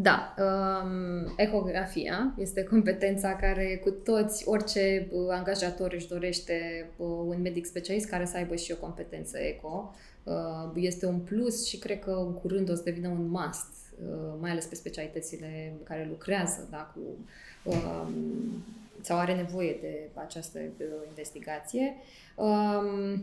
[0.00, 7.40] Da, um, ecografia este competența care cu toți, orice uh, angajator își dorește uh, un
[7.42, 9.94] medic specialist care să aibă și o competență eco.
[10.22, 13.72] Uh, este un plus și cred că în curând o să devină un must,
[14.08, 17.00] uh, mai ales pe specialitățile care lucrează da, cu,
[17.64, 18.08] uh,
[19.00, 21.96] sau are nevoie de această uh, investigație.
[22.36, 23.20] Uh,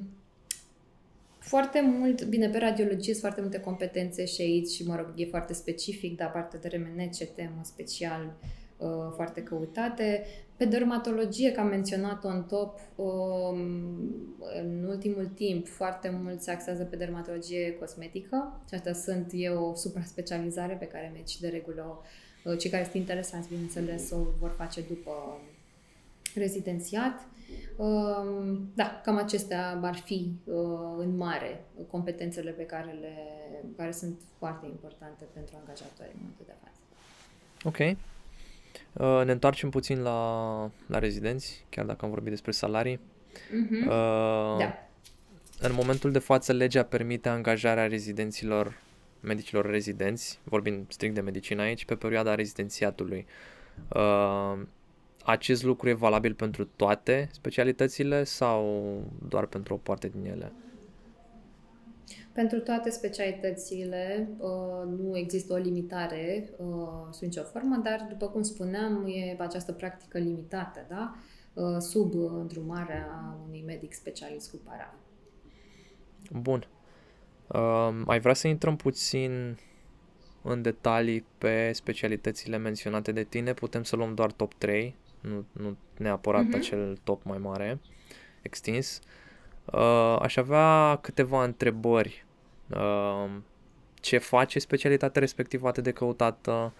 [1.45, 5.25] foarte mult, bine, pe radiologie sunt foarte multe competențe și aici, și mă rog, e
[5.25, 8.35] foarte specific, dar partea de RMN, ce temă special
[8.77, 10.25] uh, foarte căutate.
[10.57, 13.57] Pe dermatologie, că am menționat-o în top, um,
[14.61, 19.75] în ultimul timp foarte mult se axează pe dermatologie cosmetică și asta sunt eu o
[19.75, 22.01] supra-specializare pe care medici de regulă,
[22.43, 25.41] uh, cei care sunt interesați, bineînțeles, o vor face după
[26.35, 27.27] rezidențiat.
[27.79, 30.55] Ehm, da, cam acestea ar fi uh,
[30.97, 33.15] în mare competențele pe care, le,
[33.77, 36.79] care sunt foarte importante pentru angajatori în momentul de față.
[37.63, 37.97] Ok.
[38.93, 42.99] Uh, ne întoarcem puțin la, la rezidenți, chiar dacă am vorbit despre salarii.
[42.99, 43.85] Uh-huh.
[43.85, 44.79] Uh, da.
[45.59, 48.81] În momentul de față, legea permite angajarea rezidenților,
[49.19, 53.25] medicilor rezidenți, vorbim strict de medicină aici, pe perioada rezidențiatului.
[53.89, 54.59] Uh,
[55.25, 58.83] acest lucru e valabil pentru toate specialitățile sau
[59.27, 60.51] doar pentru o parte din ele?
[62.31, 66.65] Pentru toate specialitățile uh, nu există o limitare uh,
[67.11, 71.15] sub nicio formă, dar, după cum spuneam, e această practică limitată, da?
[71.53, 74.95] Uh, sub îndrumarea unui medic specialist cu para.
[76.31, 76.67] Bun.
[77.47, 79.57] Uh, ai vrea să intrăm puțin
[80.41, 83.53] în detalii pe specialitățile menționate de tine?
[83.53, 86.55] Putem să luăm doar top 3 nu, nu neapărat uh-huh.
[86.55, 87.79] acel top mai mare,
[88.41, 88.99] extins.
[89.65, 92.25] Uh, aș avea câteva întrebări.
[92.69, 93.29] Uh,
[93.93, 96.73] ce face specialitatea respectivă atât de căutată?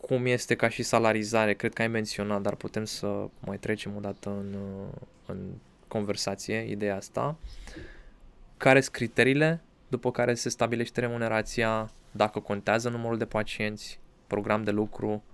[0.00, 1.54] Cum este ca și salarizare?
[1.54, 5.38] Cred că ai menționat, dar putem să mai trecem o dată în, uh, în
[5.88, 7.36] conversație ideea asta.
[8.56, 11.90] Care sunt criteriile după care se stabilește remunerația?
[12.10, 15.33] Dacă contează numărul de pacienți, program de lucru, Uh,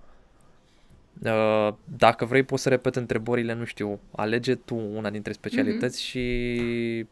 [1.97, 6.05] dacă vrei poți să repet întrebările, nu știu, alege tu una dintre specialități mm-hmm.
[6.05, 7.05] și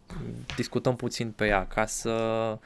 [0.56, 2.58] discutăm puțin pe ea ca să,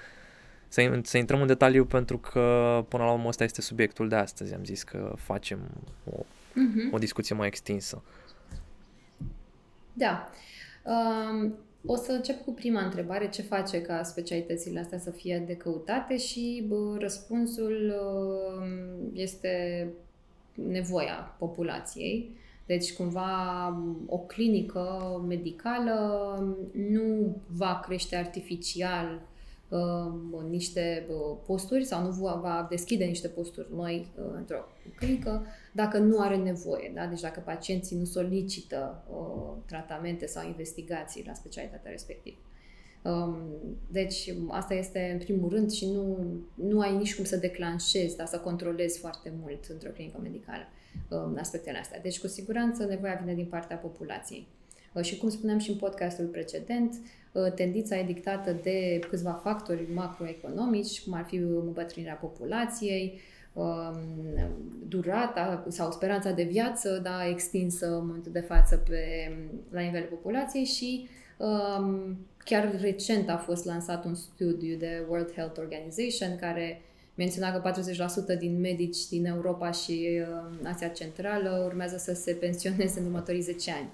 [0.67, 4.53] să, să intrăm în detaliu pentru că până la urmă ăsta este subiectul de astăzi.
[4.53, 5.59] Am zis că facem
[6.11, 6.91] o, mm-hmm.
[6.91, 8.03] o discuție mai extinsă.
[9.93, 10.29] Da.
[10.83, 13.29] Um, o să încep cu prima întrebare.
[13.29, 16.17] Ce face ca specialitățile astea să fie de căutate?
[16.17, 18.67] Și bă, răspunsul uh,
[19.13, 19.87] este
[20.53, 22.41] nevoia populației.
[22.65, 23.67] Deci, cumva,
[24.05, 25.97] o clinică medicală
[26.73, 29.21] nu va crește artificial
[29.69, 35.45] uh, niște uh, posturi sau nu va, va deschide niște posturi noi uh, într-o clinică
[35.71, 36.91] dacă nu are nevoie.
[36.95, 37.05] Da?
[37.05, 42.37] Deci dacă pacienții nu solicită uh, tratamente sau investigații la specialitatea respectivă.
[43.03, 43.37] Um,
[43.91, 46.17] deci asta este în primul rând și nu,
[46.53, 50.63] nu ai nici cum să declanșezi, dar să controlezi foarte mult într-o clinică medicală
[51.09, 51.99] um, aspectele astea.
[51.99, 54.47] Deci cu siguranță nevoia vine din partea populației.
[54.93, 56.95] Uh, și cum spuneam și în podcastul precedent,
[57.31, 63.19] uh, tendința e dictată de câțiva factori macroeconomici, cum ar fi îmbătrânirea populației,
[63.53, 63.97] um,
[64.87, 69.31] durata sau speranța de viață da, extinsă în momentul de față pe,
[69.69, 75.59] la nivelul populației și um, Chiar recent a fost lansat un studiu de World Health
[75.59, 76.81] Organization care
[77.15, 77.73] menționa că
[78.35, 83.41] 40% din medici din Europa și uh, Asia Centrală urmează să se pensioneze în următorii
[83.41, 83.89] 10 ani,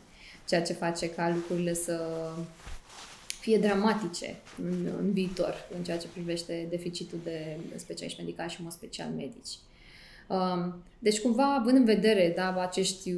[0.47, 2.01] ceea ce face ca lucrurile să
[3.39, 8.63] fie dramatice în, în viitor în ceea ce privește deficitul de specialiști medicali și, în
[8.63, 9.57] mod special, medici.
[10.29, 13.13] Um, deci, cumva, având în vedere da, acești,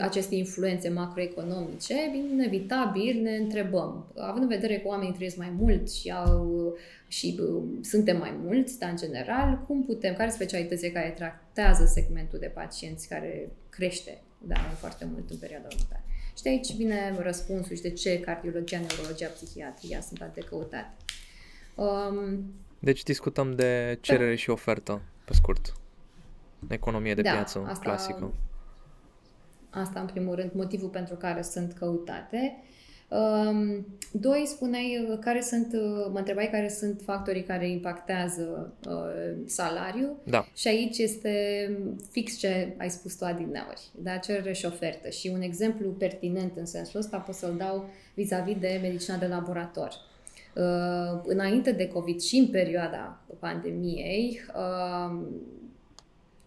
[0.00, 1.94] aceste influențe macroeconomice,
[2.32, 6.76] inevitabil ne întrebăm, având în vedere că oamenii trăiesc mai mult și, au,
[7.08, 12.38] și uh, suntem mai mulți, dar în general, cum putem, care specialități care tratează segmentul
[12.38, 16.04] de pacienți care crește da, foarte mult în perioada următoare?
[16.36, 20.94] Și de aici vine răspunsul și de ce cardiologia, neurologia, psihiatria sunt atât de căutate.
[21.74, 24.36] Um, Deci discutăm de cerere da.
[24.36, 25.72] și ofertă, pe scurt.
[26.68, 28.32] Economie de da, piață asta, clasică.
[29.70, 32.62] Asta, în primul rând, motivul pentru care sunt căutate.
[33.08, 39.36] Um, doi, spuneai uh, care sunt, uh, mă întrebai care sunt factorii care impactează uh,
[39.46, 40.48] salariul da.
[40.54, 41.32] și aici este
[42.10, 45.08] fix ce ai spus tu adineori, da, cerere și ofertă.
[45.08, 49.90] Și un exemplu pertinent în sensul ăsta pot să-l dau vis-a-vis de medicina de laborator.
[50.54, 55.20] Uh, înainte de COVID și în perioada pandemiei, uh,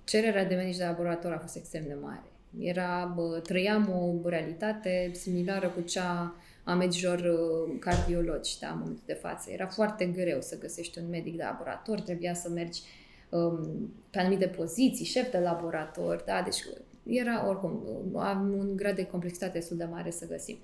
[0.04, 2.24] cererea de medici de laborator a fost extrem de mare.
[2.60, 9.04] Era, bă, trăiam o realitate similară cu cea a medicilor uh, cardiologi, da, în momentul
[9.06, 9.52] de față.
[9.52, 12.82] Era foarte greu să găsești un medic de laborator, trebuia să mergi
[13.30, 16.64] um, pe anumite poziții, șef de laborator, da, deci
[17.04, 17.84] era oricum
[18.16, 20.58] am un grad de complexitate destul de mare să găsim.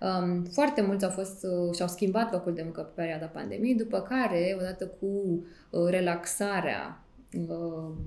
[0.00, 4.00] Um, foarte mulți au fost uh, și-au schimbat locul de muncă pe perioada pandemiei, după
[4.00, 5.06] care, odată cu
[5.70, 7.03] uh, relaxarea uh,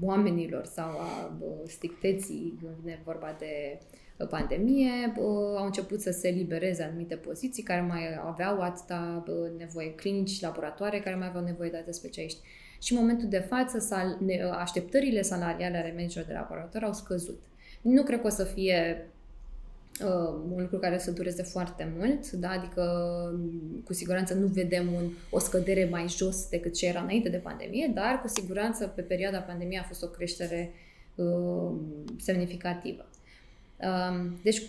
[0.02, 3.80] oamenilor sau a uh, stricteții, când vine vorba de
[4.18, 9.58] uh, pandemie, uh, au început să se libereze anumite poziții care mai aveau atâta uh,
[9.58, 12.40] nevoie, clinici, laboratoare care mai aveau nevoie de atât specialiști.
[12.82, 17.44] Și în momentul de față, sal, ne, așteptările salariale ale medicilor de laborator au scăzut.
[17.82, 19.17] Nu cred că o să fie uh,
[20.52, 22.50] un lucru care să dureze foarte mult, da?
[22.50, 22.84] adică
[23.84, 27.92] cu siguranță nu vedem un, o scădere mai jos decât ce era înainte de pandemie,
[27.94, 30.74] dar cu siguranță pe perioada pandemiei a fost o creștere
[31.16, 31.72] uh,
[32.18, 33.06] semnificativă.
[33.78, 34.62] Uh, deci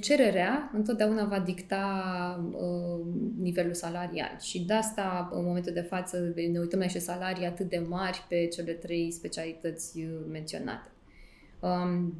[0.00, 3.06] cererea întotdeauna va dicta uh,
[3.40, 7.68] nivelul salarial și de asta în momentul de față ne uităm la niște salarii atât
[7.68, 10.90] de mari pe cele trei specialități menționate.
[11.60, 12.14] Um,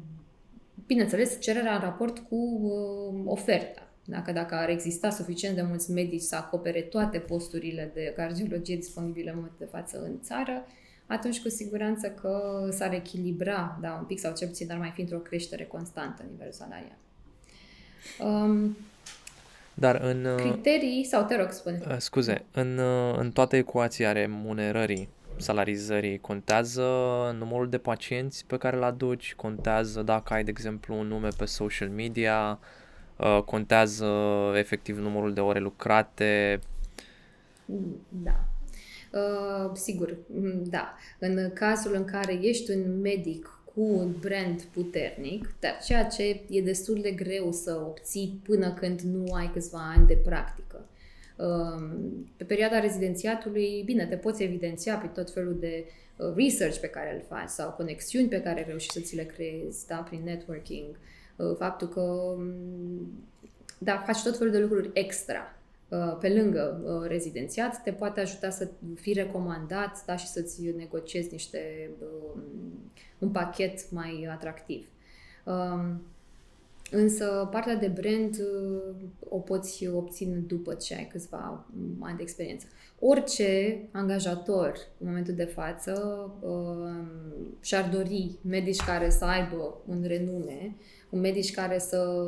[0.85, 3.83] bineînțeles, cererea în raport cu uh, oferta.
[4.05, 9.29] Dacă, dacă ar exista suficient de mulți medici să acopere toate posturile de cardiologie disponibile
[9.29, 10.65] în momentul de față în țară,
[11.05, 15.01] atunci cu siguranță că s-ar echilibra, da, un pic sau cel puțin, dar mai fi
[15.01, 16.97] într-o creștere constantă în nivelul salarial.
[18.19, 18.77] Um,
[19.73, 20.25] dar în...
[20.25, 21.81] Uh, criterii, sau te rog, spune.
[21.87, 25.09] Uh, scuze, în, uh, în toată ecuația remunerării
[25.39, 26.83] salarizării contează
[27.37, 31.45] numărul de pacienți pe care îl aduci, contează dacă ai, de exemplu, un nume pe
[31.45, 32.59] social media,
[33.17, 34.07] uh, contează
[34.55, 36.59] efectiv numărul de ore lucrate.
[38.09, 38.45] Da.
[39.11, 40.95] Uh, sigur, mm, da.
[41.19, 46.61] În cazul în care ești un medic cu un brand puternic, dar ceea ce e
[46.61, 50.85] destul de greu să obții până când nu ai câțiva ani de practică.
[52.35, 55.85] Pe perioada rezidențiatului, bine, te poți evidenția pe tot felul de
[56.15, 59.87] uh, research pe care îl faci sau conexiuni pe care reușești să ți le creezi,
[59.87, 60.99] da, prin networking,
[61.35, 62.53] uh, faptul că, um,
[63.77, 65.55] da, faci tot felul de lucruri extra
[65.89, 71.89] uh, pe lângă rezidențiat, te poate ajuta să fii recomandat da, și să-ți negociezi niște,
[72.01, 72.43] um,
[73.19, 74.87] un pachet mai atractiv.
[75.43, 76.01] Um,
[76.91, 81.67] Însă partea de brand uh, o poți obține după ce ai câțiva
[81.99, 82.65] ani de experiență.
[82.99, 85.93] Orice angajator în momentul de față
[86.41, 87.07] uh,
[87.61, 90.75] și-ar dori medici care să aibă un renume,
[91.09, 92.23] un medici care să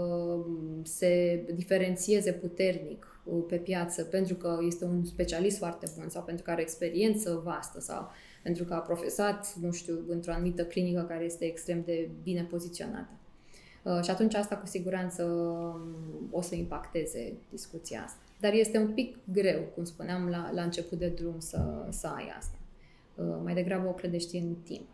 [0.84, 6.44] se diferențieze puternic uh, pe piață pentru că este un specialist foarte bun sau pentru
[6.44, 8.10] că are experiență vastă sau
[8.44, 13.21] pentru că a profesat, nu știu, într-o anumită clinică care este extrem de bine poziționată.
[13.84, 18.20] Uh, și atunci asta cu siguranță um, o să impacteze discuția asta.
[18.40, 22.34] Dar este un pic greu, cum spuneam la, la început de drum, să, să ai
[22.38, 22.58] asta.
[23.16, 24.88] Uh, mai degrabă o clădești în timp.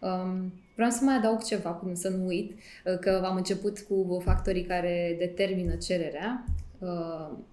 [0.00, 4.20] Um, vreau să mai adaug ceva, până să nu uit, uh, că am început cu
[4.24, 6.44] factorii care determină cererea.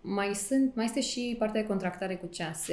[0.01, 2.67] Mai, sunt, mai este și partea de contractare cu CAS.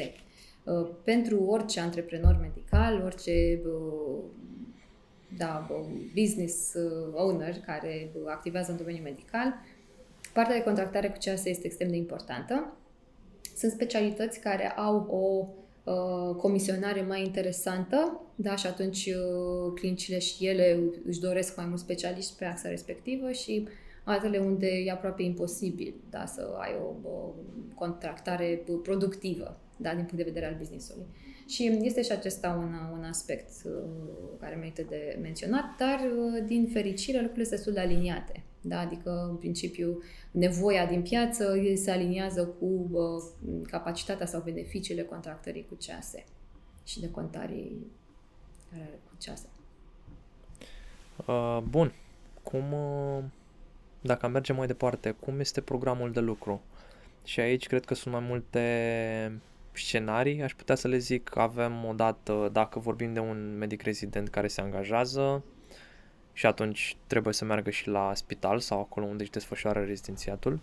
[1.05, 3.61] Pentru orice antreprenor medical, orice
[5.43, 5.67] da,
[6.15, 9.55] business uh, owner care activează în domeniul medical,
[10.33, 12.77] partea de contractare cu CAS este extrem de importantă.
[13.57, 15.47] Sunt specialități care au o
[15.93, 21.83] uh, comisionare mai interesantă, da, și atunci uh, clinicile și ele își doresc mai mulți
[21.83, 23.69] specialiști pe axa respectivă și
[24.05, 27.35] altele unde e aproape imposibil da, să ai o, o
[27.75, 31.07] contractare productivă da, din punct de vedere al businessului.
[31.47, 33.73] Și este și acesta un, un aspect uh,
[34.41, 38.45] care merită de menționat, dar uh, din fericire lucrurile sunt destul de aliniate.
[38.61, 38.79] Da?
[38.79, 45.75] Adică, în principiu, nevoia din piață se aliniază cu uh, capacitatea sau beneficiile contractării cu
[45.75, 46.25] cease
[46.85, 47.87] și de contarii
[49.09, 49.47] cu cease.
[51.27, 51.93] Uh, bun.
[52.43, 53.23] Cum, uh,
[54.01, 56.63] dacă mergem mai departe, cum este programul de lucru?
[57.25, 59.41] Și aici cred că sunt mai multe
[59.73, 64.29] scenarii, aș putea să le zic, avem o dată, dacă vorbim de un medic rezident
[64.29, 65.45] care se angajează
[66.33, 70.61] și atunci trebuie să meargă și la spital sau acolo unde își desfășoară rezidențiatul,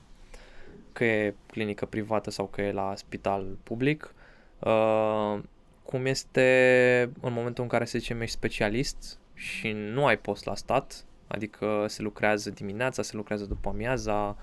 [0.94, 4.14] că e clinică privată sau că e la spital public.
[4.60, 5.40] Uh,
[5.84, 10.56] cum este în momentul în care, să zicem, ești specialist și nu ai post la
[10.56, 14.38] stat, adică se lucrează dimineața, se lucrează după amiaza,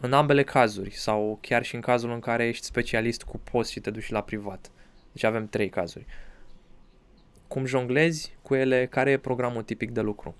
[0.00, 3.80] în ambele cazuri sau chiar și în cazul în care ești specialist cu post și
[3.80, 4.70] te duci la privat.
[5.12, 6.06] Deci avem trei cazuri.
[7.48, 8.86] Cum jonglezi cu ele?
[8.86, 10.34] Care e programul tipic de lucru?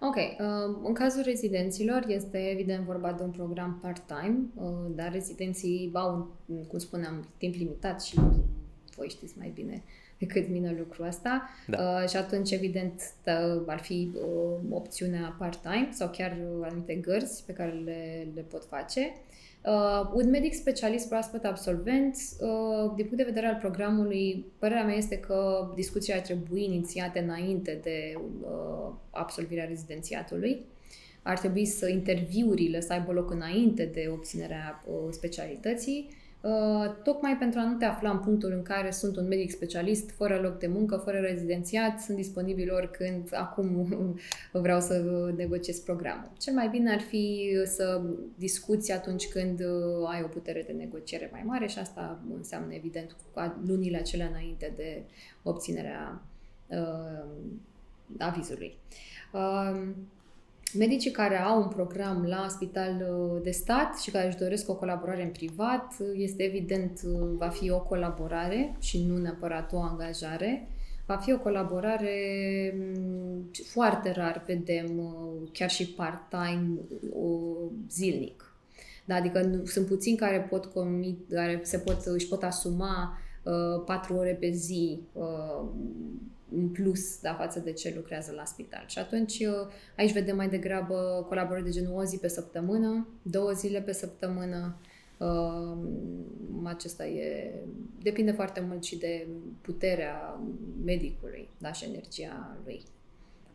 [0.00, 0.16] Ok.
[0.16, 6.36] Uh, în cazul rezidenților este evident vorba de un program part-time, uh, dar rezidenții au,
[6.68, 8.20] cum spuneam, timp limitat și
[8.96, 9.82] voi știți mai bine
[10.18, 11.78] decât mine lucrul ăsta da.
[11.78, 14.20] uh, și atunci evident tă, ar fi uh,
[14.70, 19.12] opțiunea part-time sau chiar anumite gărzi pe care le, le pot face.
[19.64, 24.94] Uh, un medic specialist proaspăt absolvent, uh, din punct de vedere al programului, părerea mea
[24.94, 30.64] este că discuția ar trebui inițiate înainte de uh, absolvirea rezidențiatului.
[31.22, 36.26] Ar trebui să interviurile să aibă loc înainte de obținerea uh, specialității Uh,
[37.02, 40.40] tocmai pentru a nu te afla în punctul în care sunt un medic specialist, fără
[40.42, 43.88] loc de muncă, fără rezidențiat, sunt disponibil oricând, acum
[44.52, 45.02] vreau să
[45.36, 46.30] negociez programul.
[46.38, 48.02] Cel mai bine ar fi să
[48.34, 53.16] discuți atunci când uh, ai o putere de negociere mai mare și asta înseamnă evident
[53.66, 55.02] lunile acelea înainte de
[55.42, 56.22] obținerea
[56.66, 57.24] uh,
[58.18, 58.76] avizului.
[59.32, 59.88] Uh,
[60.74, 64.74] Medicii care au un program la spital uh, de stat și care își doresc o
[64.74, 69.80] colaborare în privat, uh, este evident, uh, va fi o colaborare și nu neapărat o
[69.80, 70.68] angajare.
[71.06, 72.14] Va fi o colaborare
[72.76, 75.14] mm, foarte rar, vedem,
[75.52, 76.70] chiar și part-time,
[77.90, 78.48] zilnic.
[79.04, 84.14] Da, adică sunt puțini care pot comit, care se pot, își pot asuma uh, patru
[84.14, 85.64] ore pe zi uh,
[86.54, 88.84] în plus da, față de ce lucrează la spital.
[88.86, 93.52] Și atunci uh, aici vedem mai degrabă colaborări de genul o zi pe săptămână, două
[93.52, 94.76] zile pe săptămână.
[95.18, 95.76] Uh,
[96.62, 97.54] acesta e,
[98.02, 99.26] depinde foarte mult și de
[99.60, 100.40] puterea
[100.84, 102.82] medicului da, și energia lui.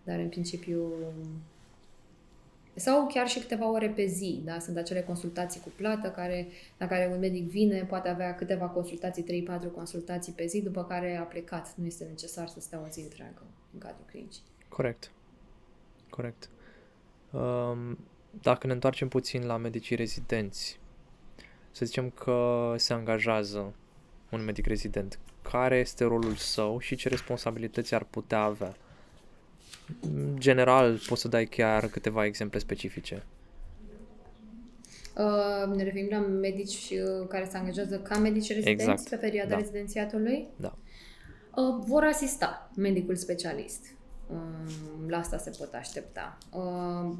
[0.03, 0.93] Dar în principiu
[2.75, 4.59] sau chiar și câteva ore pe zi, da?
[4.59, 6.47] Sunt acele consultații cu plată care,
[6.77, 11.15] la care un medic vine, poate avea câteva consultații, 3-4 consultații pe zi, după care
[11.15, 11.73] a plecat.
[11.75, 13.41] Nu este necesar să stea o zi întreagă
[13.73, 14.43] în cadrul clinicii.
[14.69, 15.11] Corect.
[16.09, 16.49] Corect.
[17.31, 17.97] Um,
[18.41, 20.79] dacă ne întoarcem puțin la medicii rezidenți,
[21.71, 23.73] să zicem că se angajează
[24.31, 25.19] un medic rezident.
[25.41, 28.75] Care este rolul său și ce responsabilități ar putea avea?
[30.37, 33.23] General, poți să dai chiar câteva exemple specifice.
[35.17, 39.09] Uh, ne referim la medici uh, care se angajează ca medici rezidenți exact.
[39.09, 39.57] pe perioada da.
[39.57, 40.47] rezidențiatului.
[40.55, 40.77] Da.
[41.55, 43.95] Uh, vor asista medicul specialist.
[44.27, 46.37] Uh, la asta se pot aștepta.
[46.51, 47.13] Uh,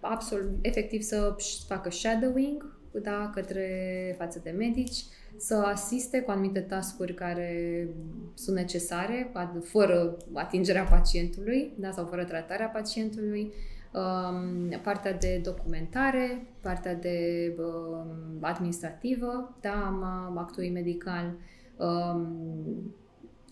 [0.00, 5.04] absolut, efectiv să facă shadowing da, către față de medici,
[5.36, 7.88] să asiste cu anumite tascuri care
[8.34, 9.32] sunt necesare,
[9.62, 13.52] fără atingerea pacientului da, sau fără tratarea pacientului,
[13.92, 20.00] um, partea de documentare, partea de um, administrativă, da,
[20.36, 21.34] actului medical.
[21.76, 22.94] Um,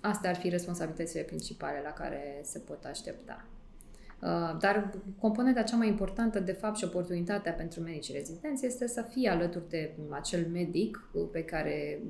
[0.01, 3.45] astea ar fi responsabilitățile principale la care se pot aștepta.
[4.25, 9.03] Uh, dar componenta cea mai importantă, de fapt, și oportunitatea pentru medicii rezidenți este să
[9.03, 12.03] fie alături de acel medic pe care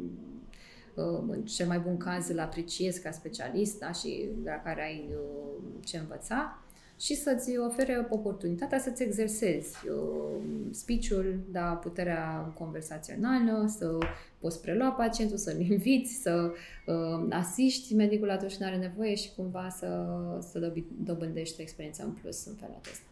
[0.95, 3.93] uh, în cel mai bun caz îl apreciezi ca specialist da?
[3.93, 6.64] și la care ai uh, ce învăța
[7.01, 10.41] și să-ți ofere oportunitatea să-ți exersezi uh,
[10.71, 13.99] speech-ul, da, puterea conversațională, să
[14.39, 16.53] poți prelua pacientul, să-l inviți, să
[16.87, 20.07] uh, asiști medicul atunci când are nevoie și cumva să,
[20.41, 20.73] să
[21.05, 23.07] dobândești experiența în plus în felul acesta.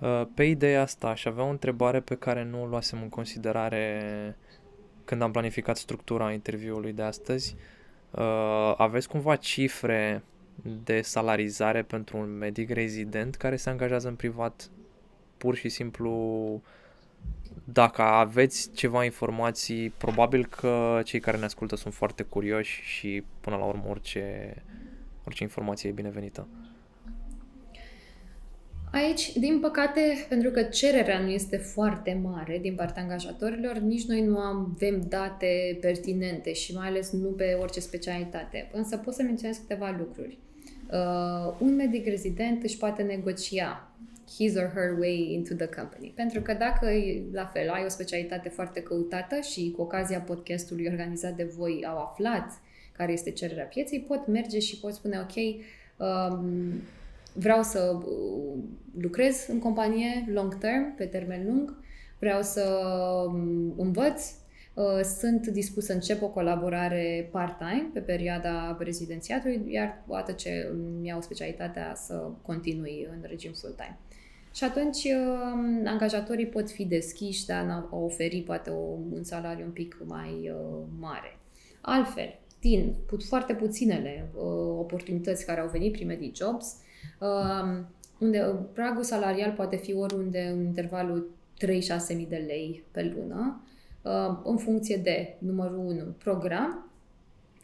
[0.00, 4.36] Uh, pe ideea asta aș avea o întrebare pe care nu o luasem în considerare
[5.04, 7.56] când am planificat structura interviului de astăzi.
[8.10, 10.22] Uh, aveți cumva cifre
[10.84, 14.70] de salarizare pentru un medic rezident care se angajează în privat
[15.36, 16.62] pur și simplu
[17.64, 23.56] dacă aveți ceva informații, probabil că cei care ne ascultă sunt foarte curioși și până
[23.56, 24.54] la urmă orice,
[25.24, 26.46] orice informație e binevenită.
[28.92, 34.22] Aici, din păcate, pentru că cererea nu este foarte mare din partea angajatorilor, nici noi
[34.22, 38.70] nu avem date pertinente și mai ales nu pe orice specialitate.
[38.72, 40.38] Însă pot să menționez câteva lucruri.
[40.92, 43.92] Uh, un medic rezident își poate negocia
[44.36, 46.12] his or her way into the company.
[46.14, 46.86] Pentru că dacă,
[47.32, 51.98] la fel, ai o specialitate foarte căutată și cu ocazia podcastului organizat de voi au
[51.98, 52.50] aflat
[52.92, 55.64] care este cererea pieței, pot merge și pot spune, ok,
[56.08, 56.72] um,
[57.32, 58.62] vreau să uh,
[59.00, 61.76] lucrez în companie long term, pe termen lung,
[62.18, 62.82] vreau să
[63.26, 64.37] um, învăț, uh,
[65.18, 71.20] sunt dispus să încep o colaborare part-time pe perioada rezidențiatului, iar odată ce îmi iau
[71.20, 73.98] specialitatea să continui în regim full-time.
[74.54, 78.80] Și atunci um, angajatorii pot fi deschiși de a oferi poate o,
[79.12, 81.38] un salariu un pic mai uh, mare.
[81.80, 84.42] Altfel, din put, foarte puținele uh,
[84.78, 86.76] oportunități care au venit prin MediJobs,
[87.20, 87.84] uh,
[88.18, 91.30] unde pragul salarial poate fi oriunde în intervalul
[91.64, 91.68] 3-6
[92.16, 93.67] mii de lei pe lună, uh,
[94.44, 96.90] în funcție de, numărul 1, program,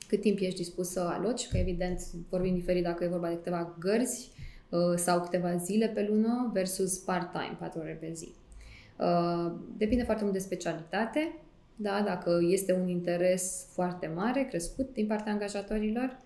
[0.08, 3.76] cât timp ești dispus să aloci, că evident vorbim diferit dacă e vorba de câteva
[3.78, 4.30] gărzi
[4.68, 8.34] uh, sau câteva zile pe lună versus part-time, 4 ore pe zi.
[8.98, 11.38] Uh, depinde foarte mult de specialitate,
[11.76, 16.18] da, dacă este un interes foarte mare, crescut din partea angajatorilor.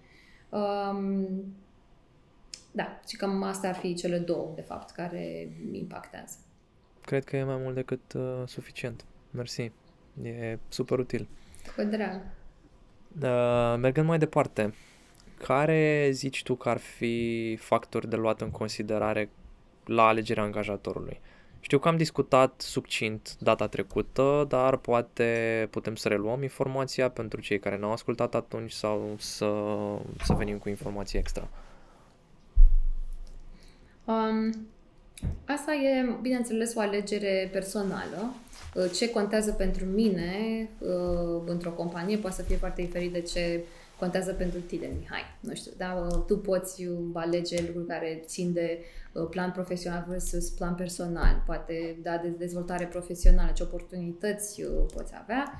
[0.48, 1.26] Um,
[2.72, 6.36] da, și cam asta ar fi cele două, de fapt, care impactează.
[7.00, 9.04] Cred că e mai mult decât uh, suficient.
[9.30, 9.72] Mersi.
[10.22, 11.28] E super util.
[11.76, 12.20] Cu drag.
[13.22, 14.74] Uh, mergând mai departe,
[15.38, 19.30] care zici tu că ar fi factori de luat în considerare
[19.84, 21.20] la alegerea angajatorului?
[21.60, 27.58] Știu că am discutat succint data trecută, dar poate putem să reluăm informația pentru cei
[27.58, 29.52] care n-au ascultat atunci sau să,
[30.24, 31.48] să venim cu informații extra.
[34.04, 34.68] Um,
[35.46, 38.34] asta e, bineînțeles, o alegere personală.
[38.74, 40.32] Uh, ce contează pentru mine
[40.78, 43.64] uh, într-o companie poate să fie foarte diferit de ce
[43.98, 45.22] contează pentru tine, Mihai.
[45.40, 48.78] Nu știu, dar uh, tu poți alege lucruri care țin de
[49.30, 54.62] plan profesional versus plan personal, poate da de dezvoltare profesională, ce oportunități
[54.94, 55.52] poți avea.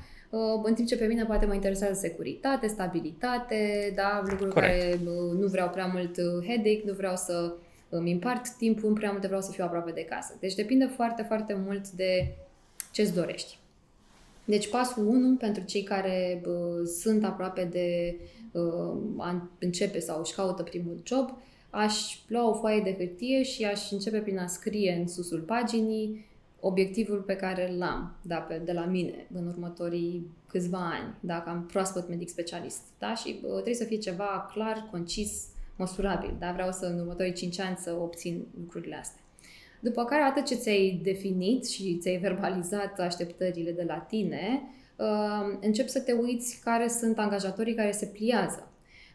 [0.62, 4.78] În timp ce pe mine poate mă interesează securitate, stabilitate, da, lucruri Correct.
[4.78, 4.98] care
[5.38, 7.54] nu vreau prea mult headache, nu vreau să
[7.88, 10.36] îmi împart timpul prea mult, vreau să fiu aproape de casă.
[10.40, 12.36] Deci depinde foarte, foarte mult de
[12.92, 13.58] ce-ți dorești.
[14.44, 18.16] Deci pasul 1 pentru cei care bă, sunt aproape de
[18.52, 21.38] uh, a începe sau își caută primul job,
[21.70, 26.26] aș lua o foaie de hârtie și aș începe prin a scrie în susul paginii
[26.60, 31.48] obiectivul pe care îl am da, pe, de la mine în următorii câțiva ani, dacă
[31.48, 32.80] am proaspăt medic specialist.
[32.98, 33.14] Da?
[33.14, 35.46] Și uh, trebuie să fie ceva clar, concis,
[35.78, 36.36] măsurabil.
[36.38, 36.52] Da?
[36.52, 39.22] Vreau să în următorii 5 ani să obțin lucrurile astea.
[39.80, 44.62] După care, atât ce ți-ai definit și ți-ai verbalizat așteptările de la tine,
[44.96, 48.68] uh, încep să te uiți care sunt angajatorii care se pliază.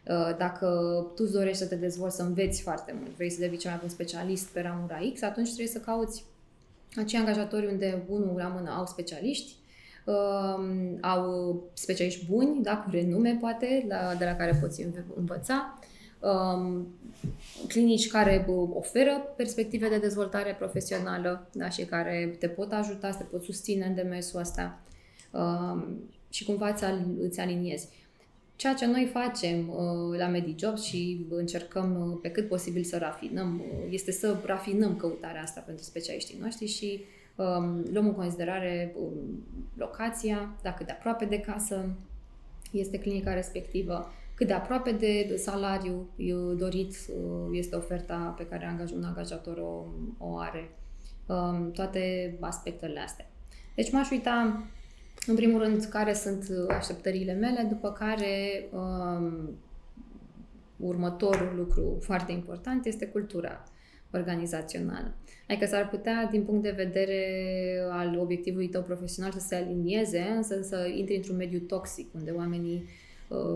[0.08, 0.66] Uh, dacă
[1.14, 3.78] tu îți dorești să te dezvolți, să înveți foarte mult, vrei să devii cel mai
[3.80, 6.24] bun specialist pe ramura X, atunci trebuie să cauți
[6.96, 9.54] acei angajatori unde unul la mână au specialiști,
[10.04, 14.86] uh, au specialiști buni, da, cu renume poate, la, de la care poți
[15.16, 15.78] învăța,
[16.24, 16.86] um,
[17.68, 23.24] clinici care oferă perspective de dezvoltare profesională da, și care te pot ajuta, să te
[23.24, 24.80] pot susține în demersul ăsta
[25.30, 25.84] um,
[26.28, 26.84] și cumva îți,
[27.20, 27.88] îți aliniezi.
[28.56, 33.60] Ceea ce noi facem uh, la MediJobs și încercăm uh, pe cât posibil să rafinăm,
[33.60, 37.04] uh, este să rafinăm căutarea asta pentru specialiștii noștri și
[37.36, 39.12] um, luăm în considerare um,
[39.76, 41.88] locația, dacă de aproape de casă
[42.70, 46.08] este clinica respectivă, cât de aproape de salariu
[46.56, 46.96] dorit
[47.52, 49.84] este oferta pe care un angajator o,
[50.18, 50.70] o are.
[51.26, 53.30] Um, toate aspectele astea.
[53.74, 54.66] Deci m-aș uita,
[55.26, 59.58] în primul rând, care sunt așteptările mele, după care um,
[60.76, 63.64] următorul lucru foarte important este cultura
[64.12, 65.14] organizațională.
[65.48, 67.20] Adică s-ar putea, din punct de vedere
[67.90, 72.76] al obiectivului tău profesional, să se alinieze, însă să intri într-un mediu toxic, unde oamenii
[72.76, 73.03] Uh,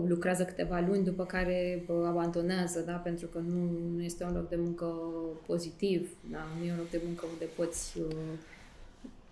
[0.07, 2.93] lucrează câteva luni, după care uh, abandonează, da?
[2.93, 4.85] pentru că nu, nu este un loc de muncă
[5.45, 6.47] pozitiv, da?
[6.59, 8.15] nu e un loc de muncă unde poți, uh,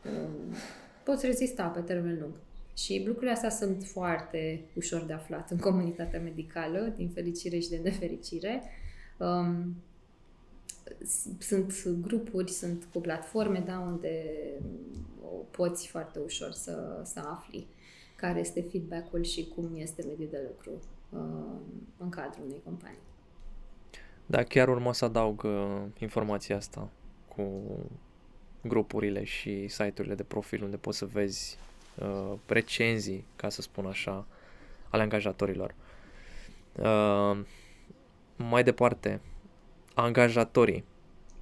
[0.06, 0.58] uh,
[1.04, 2.34] poți rezista pe termen lung.
[2.78, 7.80] Și lucrurile astea sunt foarte ușor de aflat în comunitatea medicală, din fericire și de
[7.84, 8.64] nefericire.
[9.18, 9.76] Um,
[11.40, 14.24] sunt grupuri, sunt cu platforme da, unde
[15.52, 17.68] poți foarte ușor să, să afli
[18.18, 20.72] care este feedback-ul și cum este mediul de lucru
[21.10, 21.60] uh,
[21.98, 23.06] în cadrul unei companii.
[24.26, 26.90] Da, chiar urmă să adaug uh, informația asta
[27.36, 27.62] cu
[28.62, 31.58] grupurile și site-urile de profil unde poți să vezi
[32.00, 34.26] uh, recenzii, ca să spun așa,
[34.90, 35.76] ale angajatorilor.
[36.76, 37.40] Uh,
[38.36, 39.22] mai departe,
[39.94, 40.84] angajatorii,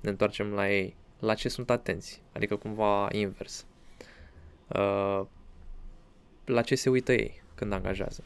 [0.01, 0.95] ne întoarcem la ei.
[1.19, 3.65] la ce sunt atenți, adică cumva invers.
[4.67, 5.21] Uh,
[6.45, 8.23] la ce se uită ei când angajează?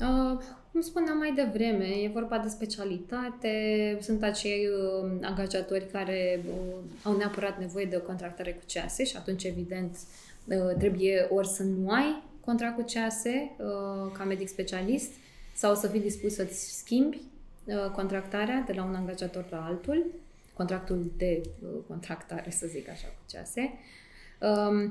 [0.00, 0.40] Uh,
[0.72, 7.16] cum spuneam mai devreme, e vorba de specialitate, sunt acei uh, angajatori care uh, au
[7.16, 9.96] neapărat nevoie de o contractare cu cease și atunci, evident,
[10.44, 15.10] uh, trebuie ori să nu ai contract cu cease uh, ca medic specialist
[15.54, 17.20] sau să fii dispus să-ți schimbi
[17.64, 20.06] uh, contractarea de la un angajator la altul,
[20.52, 23.60] contractul de uh, contractare, să zic așa, cu cease.
[23.60, 23.78] Um,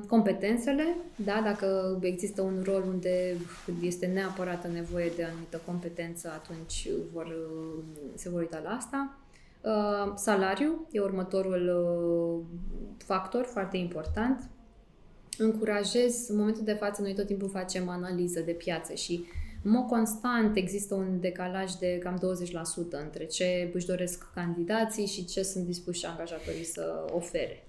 [0.08, 3.36] competențele, da, dacă există un rol unde
[3.82, 7.36] este neapărat nevoie de anumită competență, atunci vor,
[8.16, 9.18] se vor uita la asta.
[9.62, 12.58] Uh, salariu e următorul uh,
[12.98, 14.50] factor foarte important.
[15.38, 19.26] Încurajez, în momentul de față, noi tot timpul facem analiză de piață și
[19.64, 25.26] în mod constant există un decalaj de cam 20% între ce își doresc candidații și
[25.26, 27.64] ce sunt dispuși angajatorii să ofere.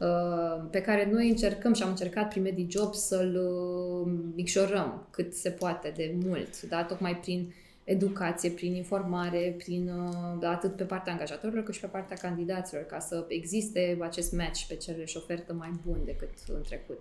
[0.00, 5.50] Uh, pe care noi încercăm și am încercat prin MediJob să-l uh, micșorăm cât se
[5.50, 6.84] poate de mult, da?
[6.84, 7.52] tocmai prin
[7.84, 12.98] educație, prin informare, prin uh, atât pe partea angajatorilor cât și pe partea candidaților, ca
[12.98, 17.00] să existe acest match pe cerere și ofertă mai bun decât în trecut.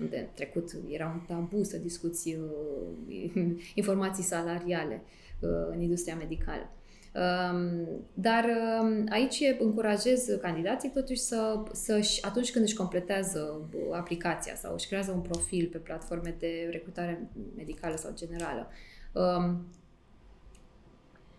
[0.00, 2.36] Unde în trecut era un tabu să discuți
[3.74, 5.02] informații salariale
[5.70, 6.70] în industria medicală.
[8.14, 8.46] Dar
[9.08, 15.20] aici încurajez candidații totuși să, să atunci când își completează aplicația sau își creează un
[15.20, 18.70] profil pe platforme de recrutare medicală sau generală,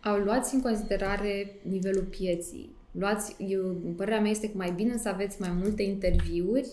[0.03, 2.75] au luați în considerare nivelul pieții.
[2.91, 6.69] Luați, eu, părerea mea este că mai bine să aveți mai multe interviuri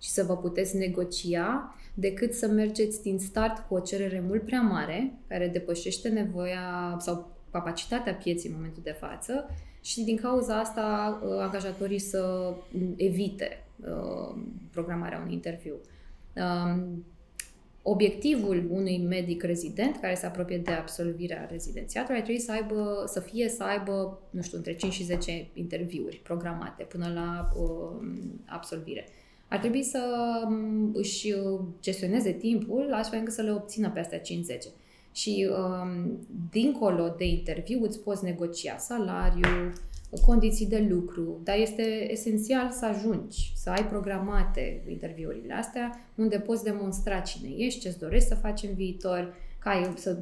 [0.00, 4.60] și să vă puteți negocia decât să mergeți din start cu o cerere mult prea
[4.60, 9.50] mare, care depășește nevoia sau capacitatea pieții în momentul de față
[9.80, 12.54] și din cauza asta uh, angajatorii să
[12.96, 14.36] evite uh,
[14.70, 15.74] programarea unui interviu.
[16.36, 17.04] Um,
[17.82, 23.20] obiectivul unui medic rezident care se apropie de absolvirea rezidențiatului ar trebui să aibă, să
[23.20, 28.06] fie să aibă, nu știu, între 5 și 10 interviuri programate până la uh,
[28.44, 29.06] absolvire.
[29.48, 30.00] Ar trebui să
[30.46, 31.34] um, își
[31.80, 34.22] gestioneze timpul astfel încât să le obțină pe astea 5-10
[35.14, 36.18] și um,
[36.50, 39.72] dincolo de interviu îți poți negocia salariu,
[40.20, 46.64] condiții de lucru, dar este esențial să ajungi, să ai programate interviurile astea, unde poți
[46.64, 50.18] demonstra cine ești, ce-ți dorești să faci în viitor, ca ai, să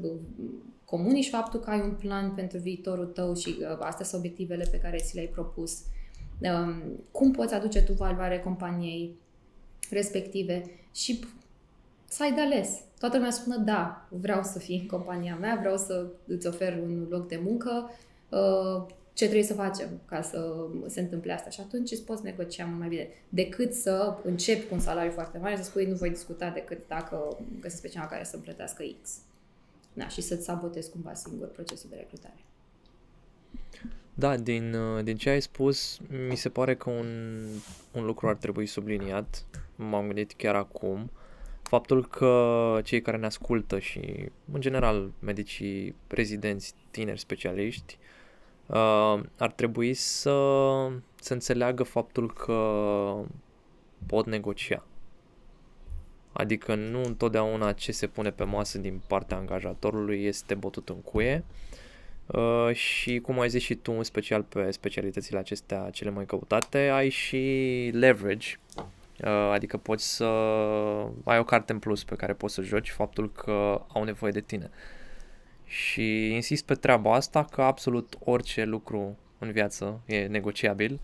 [0.84, 4.78] comunici faptul că ai un plan pentru viitorul tău și uh, astea sunt obiectivele pe
[4.78, 5.82] care ți le-ai propus.
[6.40, 9.14] Um, cum poți aduce tu valoare companiei
[9.90, 10.64] respective
[10.95, 11.24] și
[12.12, 12.80] să ai de ales.
[12.98, 17.06] Toată lumea spună, da, vreau să fii în compania mea, vreau să îți ofer un
[17.10, 17.90] loc de muncă,
[18.28, 21.50] uh, ce trebuie să facem ca să se întâmple asta?
[21.50, 23.08] Și atunci îți poți negocia mai bine.
[23.28, 27.36] Decât să începi cu un salariu foarte mare, să spui, nu voi discuta decât dacă
[27.60, 29.18] găsesc pe cineva care să plătească X.
[29.92, 32.44] Da, și să-ți sabotezi cumva singur procesul de recrutare.
[34.14, 35.98] Da, din, uh, din ce ai spus,
[36.28, 37.42] mi se pare că un,
[37.92, 39.44] un lucru ar trebui subliniat.
[39.76, 41.10] M-am gândit chiar acum
[41.72, 44.00] faptul că cei care ne ascultă și,
[44.52, 47.98] în general, medicii rezidenți, tineri, specialiști,
[48.66, 50.36] uh, ar trebui să,
[51.20, 52.58] să înțeleagă faptul că
[54.06, 54.84] pot negocia.
[56.32, 61.44] Adică nu întotdeauna ce se pune pe masă din partea angajatorului este bătut în cuie
[62.26, 66.78] uh, și cum ai zis și tu, în special pe specialitățile acestea cele mai căutate,
[66.78, 68.84] ai și leverage Uh,
[69.28, 70.24] adică poți să
[71.24, 74.40] ai o carte în plus pe care poți să joci faptul că au nevoie de
[74.40, 74.70] tine.
[75.64, 81.00] Și insist pe treaba asta că absolut orice lucru în viață e negociabil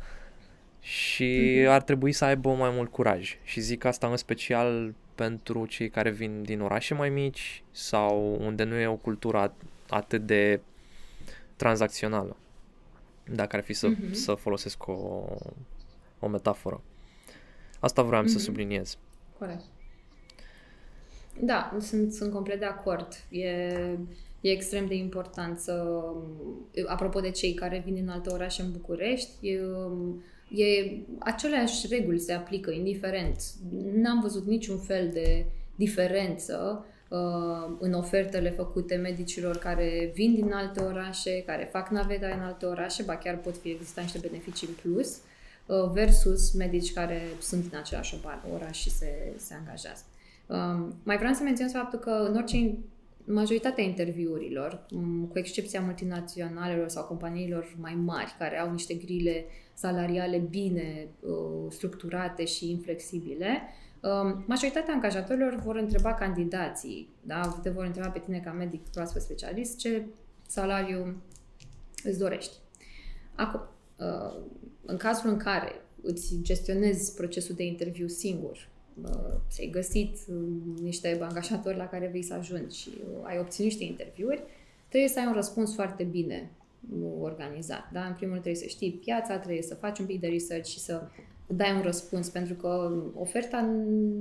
[0.80, 1.68] și mm-hmm.
[1.68, 3.38] ar trebui să aibă mai mult curaj.
[3.42, 8.64] Și zic asta în special pentru cei care vin din orașe mai mici sau unde
[8.64, 9.54] nu e o cultură
[9.88, 10.60] atât de
[11.56, 12.36] tranzacțională.
[13.34, 14.10] Dacă ar fi să, mm-hmm.
[14.10, 15.24] să folosesc o,
[16.18, 16.80] o metaforă.
[17.80, 18.26] Asta vreau mm-hmm.
[18.26, 18.44] să mhm.
[18.44, 18.98] subliniez.
[19.38, 19.64] Corect.
[21.40, 23.08] Da, sunt, sunt complet de acord.
[23.30, 23.48] E,
[24.40, 26.02] e extrem de important să...
[26.86, 29.60] Apropo de cei care vin din alte orașe în București, e,
[30.62, 33.42] e aceleași reguli se aplică, indiferent.
[33.94, 40.80] N-am văzut niciun fel de diferență uh, în ofertele făcute medicilor care vin din alte
[40.80, 44.92] orașe, care fac naveta în alte orașe, ba chiar pot fi exista niște beneficii în
[44.92, 45.18] plus.
[45.68, 48.20] Uh, Uh, versus medici care sunt în același
[48.54, 50.02] oraș și se, se angajează.
[50.46, 52.78] Um, mai vreau să menționez faptul că în orice
[53.24, 54.86] majoritatea interviurilor,
[55.28, 59.44] cu excepția multinaționalelor sau companiilor mai mari, care au niște grile
[59.74, 63.62] salariale bine uh, structurate și inflexibile,
[64.00, 67.58] uh, majoritatea angajatorilor vor întreba candidații, da?
[67.62, 70.06] te vor întreba pe tine ca medic proaspăt specialist ce
[70.46, 71.22] salariu
[72.04, 72.56] îți dorești.
[73.34, 73.60] Acum,
[73.96, 74.42] uh,
[74.90, 75.72] în cazul în care
[76.02, 78.68] îți gestionezi procesul de interviu singur,
[79.50, 80.36] ți-ai găsit uh,
[80.80, 84.42] niște angajatori la care vei să ajungi și uh, ai obținut niște interviuri,
[84.88, 86.50] trebuie să ai un răspuns foarte bine
[87.00, 87.90] uh, organizat.
[87.92, 88.04] Da?
[88.04, 90.78] În primul rând trebuie să știi piața, trebuie să faci un pic de research și
[90.78, 91.02] să
[91.46, 93.74] dai un răspuns, pentru că oferta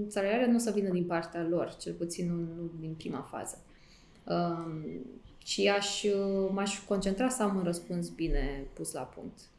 [0.08, 3.62] salarială nu o să vină din partea lor, cel puțin nu, nu din prima fază.
[4.24, 4.86] Um,
[5.46, 6.04] și aș,
[6.52, 9.57] m-aș concentra să am un răspuns bine pus la punct um,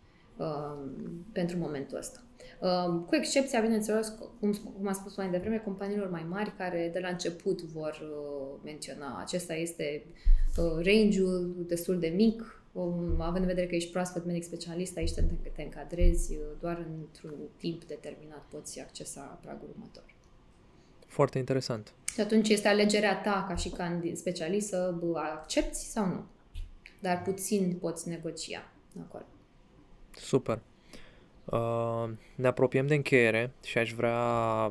[1.32, 2.22] pentru momentul ăsta.
[2.60, 4.08] Um, cu excepția, bineînțeles,
[4.40, 8.60] cum, cum am spus mai devreme, companiilor mai mari care de la început vor uh,
[8.64, 9.20] menționa.
[9.20, 10.04] Acesta este
[10.56, 15.12] uh, range-ul destul de mic, um, având în vedere că ești proaspăt medic specialist, aici
[15.12, 15.22] te,
[15.52, 20.04] te încadrezi, uh, doar într-un timp determinat poți accesa pragul următor.
[21.06, 21.92] Foarte interesant.
[22.12, 26.24] Și atunci este alegerea ta ca și ca specialist să accepti sau nu.
[27.00, 28.72] Dar puțin poți negocia
[29.06, 29.24] acolo.
[30.20, 30.58] Super.
[31.44, 34.64] Uh, ne apropiem de încheiere și aș vrea,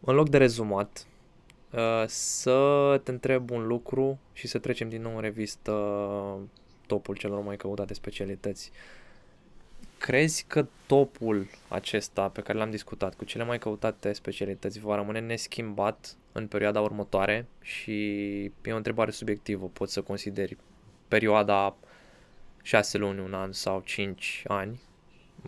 [0.00, 1.06] în loc de rezumat,
[1.72, 5.72] uh, să te întreb un lucru și să trecem din nou în revistă
[6.86, 8.70] topul celor mai căutate specialități.
[9.98, 15.20] Crezi că topul acesta pe care l-am discutat cu cele mai căutate specialități va rămâne
[15.20, 17.94] neschimbat în perioada următoare și
[18.44, 20.56] e o întrebare subiectivă, poți să consideri
[21.08, 21.76] perioada
[22.62, 24.80] 6 luni, un an sau 5 ani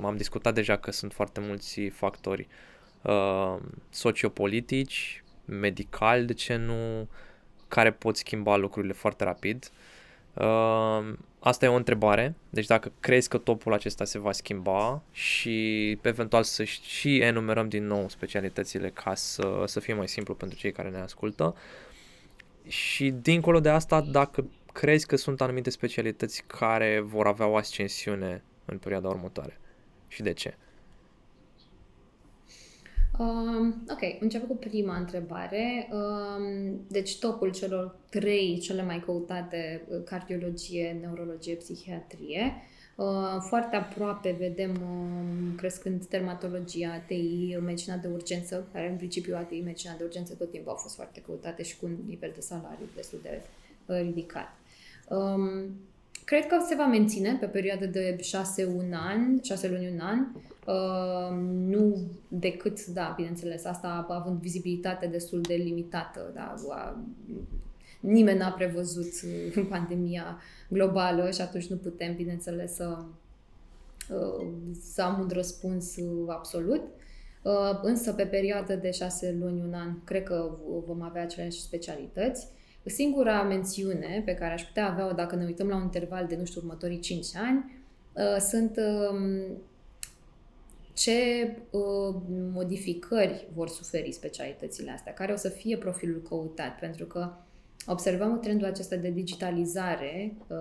[0.01, 2.49] am discutat deja că sunt foarte mulți factori
[3.03, 3.57] uh,
[3.91, 7.09] sociopolitici, medical, de ce nu,
[7.69, 9.71] care pot schimba lucrurile foarte rapid.
[10.35, 15.91] Uh, asta e o întrebare, deci dacă crezi că topul acesta se va schimba și
[16.03, 20.73] eventual să și enumerăm din nou specialitățile ca să, să fie mai simplu pentru cei
[20.73, 21.57] care ne ascultă.
[22.67, 28.43] Și dincolo de asta, dacă crezi că sunt anumite specialități care vor avea o ascensiune
[28.65, 29.61] în perioada următoare
[30.09, 30.57] și de ce?
[33.19, 35.89] Um, ok, începem cu prima întrebare.
[35.93, 42.55] Um, deci topul celor trei cele mai căutate, uh, cardiologie, neurologie, psihiatrie.
[42.97, 49.61] Uh, foarte aproape vedem uh, crescând dermatologia, ATI, medicina de urgență, care în principiu ATI,
[49.61, 52.87] medicina de urgență tot timpul au fost foarte căutate și cu un nivel de salariu
[52.95, 53.43] destul de
[53.87, 54.57] uh, ridicat.
[55.17, 55.77] Um,
[56.25, 60.19] Cred că se va menține pe perioadă de 6 un an, 6 luni un an,
[60.67, 61.37] uh,
[61.69, 61.97] nu
[62.29, 67.05] decât, da, bineînțeles, asta având vizibilitate destul de limitată, da, a,
[68.01, 69.13] nimeni n-a prevăzut
[69.57, 72.99] uh, pandemia globală și atunci nu putem, bineînțeles, să,
[74.09, 74.47] uh,
[74.81, 76.83] să am un răspuns uh, absolut.
[77.43, 80.51] Uh, însă, pe perioadă de 6 luni, un an, cred că
[80.87, 82.49] vom avea aceleași specialități.
[82.85, 86.45] Singura mențiune pe care aș putea avea-o dacă ne uităm la un interval de, nu
[86.45, 89.57] știu, următorii 5 ani, uh, sunt um,
[90.95, 92.15] ce uh,
[92.53, 97.33] modificări vor suferi specialitățile astea, care o să fie profilul căutat, pentru că
[97.87, 100.57] observăm trendul acesta de digitalizare uh,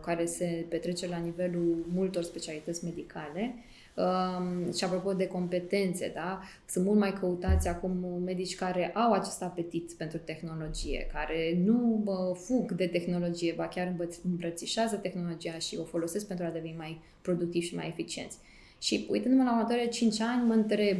[0.00, 3.54] care se petrece la nivelul multor specialități medicale
[3.96, 6.40] Um, și apropo de competențe, da?
[6.68, 12.36] sunt mult mai căutați acum medici care au acest apetit pentru tehnologie, care nu uh,
[12.36, 17.66] fug de tehnologie, ba chiar îmbrățișează tehnologia și o folosesc pentru a deveni mai productivi
[17.66, 18.38] și mai eficienți.
[18.78, 20.98] Și uitându-mă la următoarele 5 ani, mă întreb,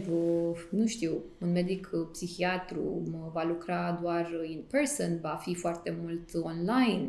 [0.71, 7.09] nu știu, un medic psihiatru va lucra doar in person, va fi foarte mult online,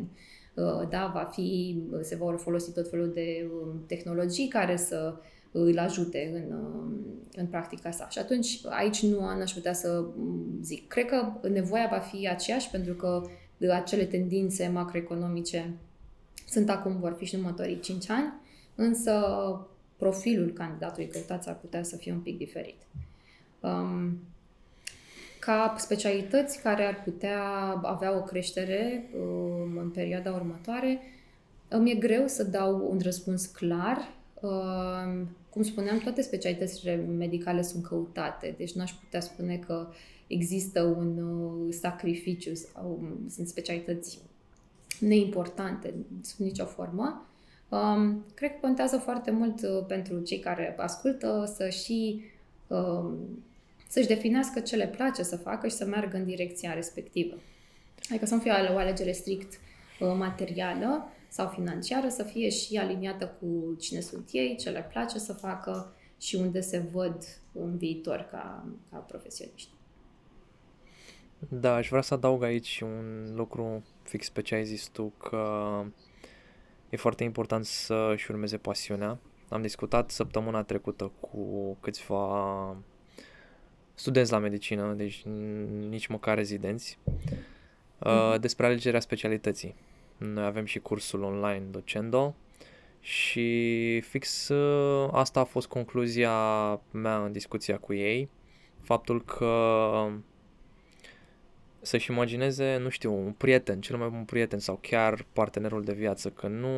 [0.90, 3.50] da, va fi, se vor folosi tot felul de
[3.86, 5.14] tehnologii care să
[5.64, 8.08] îl ajute în, um, în practica sa.
[8.08, 10.88] Și atunci aici nu aș putea să mm, zic.
[10.88, 13.22] Cred că nevoia va fi aceeași pentru că
[13.72, 15.74] acele tendințe macroeconomice
[16.48, 18.32] sunt acum, vor fi și în următorii 5 ani,
[18.74, 19.20] însă
[19.96, 22.76] profilul candidatului căutați ar putea să fie un pic diferit.
[23.60, 24.18] Um,
[25.38, 27.42] ca specialități care ar putea
[27.82, 31.00] avea o creștere um, în perioada următoare,
[31.68, 34.15] îmi e greu să dau un răspuns clar.
[34.40, 39.88] Um, cum spuneam, toate specialitățile medicale sunt căutate, deci nu aș putea spune că
[40.26, 44.18] există un uh, sacrificiu sau um, sunt specialități
[45.00, 47.26] neimportante sub nicio formă.
[47.68, 52.24] Um, cred că contează foarte mult uh, pentru cei care ascultă să și
[52.66, 53.44] um,
[53.88, 57.34] să-și definească ce le place să facă și să meargă în direcția respectivă.
[58.08, 59.52] Adică să nu fie o alegere strict
[60.00, 65.18] uh, materială sau financiară, să fie și aliniată cu cine sunt ei, ce le place
[65.18, 67.16] să facă și unde se văd
[67.52, 69.70] în viitor ca, ca profesioniști.
[71.48, 75.82] Da, aș vrea să adaug aici un lucru fix pe ce ai zis tu, că
[76.90, 79.18] e foarte important să își urmeze pasiunea.
[79.48, 82.76] Am discutat săptămâna trecută cu câțiva
[83.94, 85.22] studenți la medicină, deci
[85.88, 86.98] nici măcar rezidenți,
[87.98, 88.40] mm-hmm.
[88.40, 89.74] despre alegerea specialității.
[90.18, 92.34] Noi avem și cursul online Docendo
[93.00, 96.30] și fix uh, asta a fost concluzia
[96.90, 98.28] mea în discuția cu ei,
[98.80, 100.08] faptul că
[101.80, 106.30] să-și imagineze, nu știu, un prieten, cel mai bun prieten sau chiar partenerul de viață,
[106.30, 106.68] că nu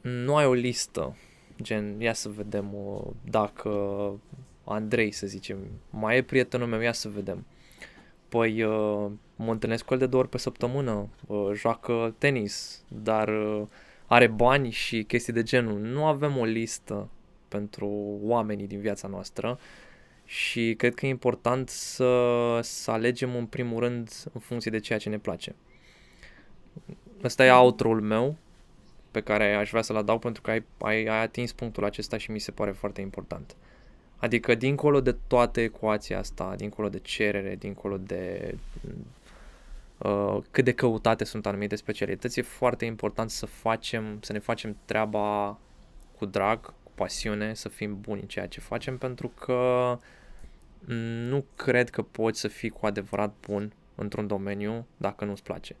[0.00, 1.16] nu ai o listă,
[1.62, 3.70] gen, ia să vedem uh, dacă
[4.64, 5.58] Andrei, să zicem,
[5.90, 7.46] mai e prietenul meu, ia să vedem.
[8.28, 9.10] Păi uh,
[9.44, 13.66] mă întâlnesc cu el de două ori pe săptămână, uh, joacă tenis, dar uh,
[14.06, 15.78] are bani și chestii de genul.
[15.78, 17.08] Nu avem o listă
[17.48, 19.58] pentru oamenii din viața noastră
[20.24, 24.98] și cred că e important să, să alegem în primul rând în funcție de ceea
[24.98, 25.54] ce ne place.
[27.24, 28.36] Ăsta e outro-ul meu
[29.10, 32.30] pe care aș vrea să-l adaug pentru că ai, ai, ai atins punctul acesta și
[32.30, 33.56] mi se pare foarte important.
[34.16, 38.54] Adică dincolo de toată ecuația asta, dincolo de cerere, dincolo de
[40.02, 44.76] uh, cât de căutate sunt anumite specialități, e foarte important să facem, să ne facem
[44.84, 45.58] treaba
[46.16, 49.98] cu drag, cu pasiune, să fim buni în ceea ce facem, pentru că
[51.28, 55.76] nu cred că poți să fii cu adevărat bun într-un domeniu dacă nu-ți place.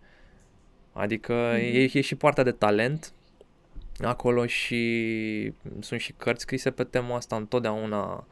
[0.92, 1.74] Adică mm-hmm.
[1.74, 3.12] e, e și partea de talent
[4.00, 8.26] acolo și sunt și cărți scrise pe tema asta, întotdeauna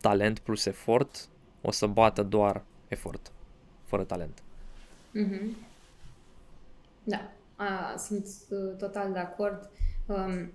[0.00, 1.28] talent plus efort
[1.60, 3.32] o să bată doar efort,
[3.84, 4.42] fără talent.
[5.14, 5.68] Mm-hmm.
[7.04, 9.70] Da, a, sunt uh, total de acord.
[10.06, 10.52] Um,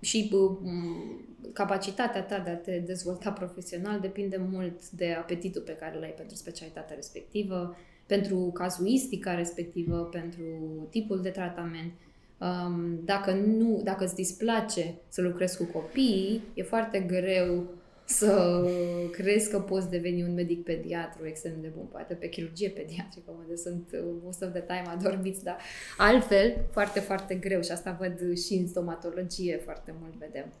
[0.00, 1.20] și um,
[1.52, 6.14] capacitatea ta de a te dezvolta profesional depinde mult de apetitul pe care îl ai
[6.16, 7.76] pentru specialitatea respectivă,
[8.06, 10.42] pentru cazuistica respectivă, pentru
[10.90, 11.92] tipul de tratament.
[12.38, 17.64] Um, dacă nu, dacă îți displace să lucrezi cu copiii, e foarte greu
[18.04, 18.64] să
[19.10, 23.56] crezi că poți deveni un medic pediatru extrem de bun, poate pe chirurgie pediatrică, unde
[23.56, 25.56] sunt uh, most of the time adormiți, dar
[25.96, 30.52] altfel foarte, foarte greu și asta văd și în stomatologie foarte mult vedem.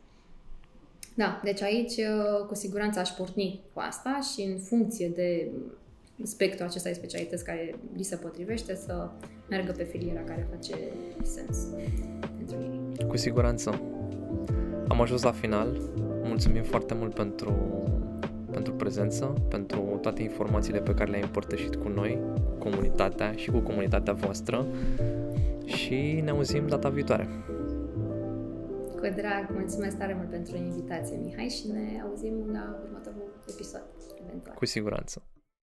[1.14, 5.50] Da, deci aici uh, cu siguranță aș porni cu asta și în funcție de
[6.22, 9.10] spectrul acesta de specialități care li se potrivește să
[9.48, 10.74] meargă pe filiera care face
[11.22, 11.58] sens
[12.36, 13.06] pentru ei.
[13.06, 13.80] Cu siguranță.
[14.88, 15.80] Am ajuns la final.
[16.22, 17.54] Mulțumim foarte mult pentru,
[18.50, 23.58] pentru prezență, pentru toate informațiile pe care le-ai împărtășit cu noi, cu comunitatea și cu
[23.58, 24.66] comunitatea voastră
[25.64, 27.28] și ne auzim data viitoare.
[29.00, 33.84] Cu drag, mulțumesc tare mult pentru invitație, Mihai, și ne auzim la următorul episod,
[34.24, 34.54] eventual.
[34.54, 35.22] Cu siguranță.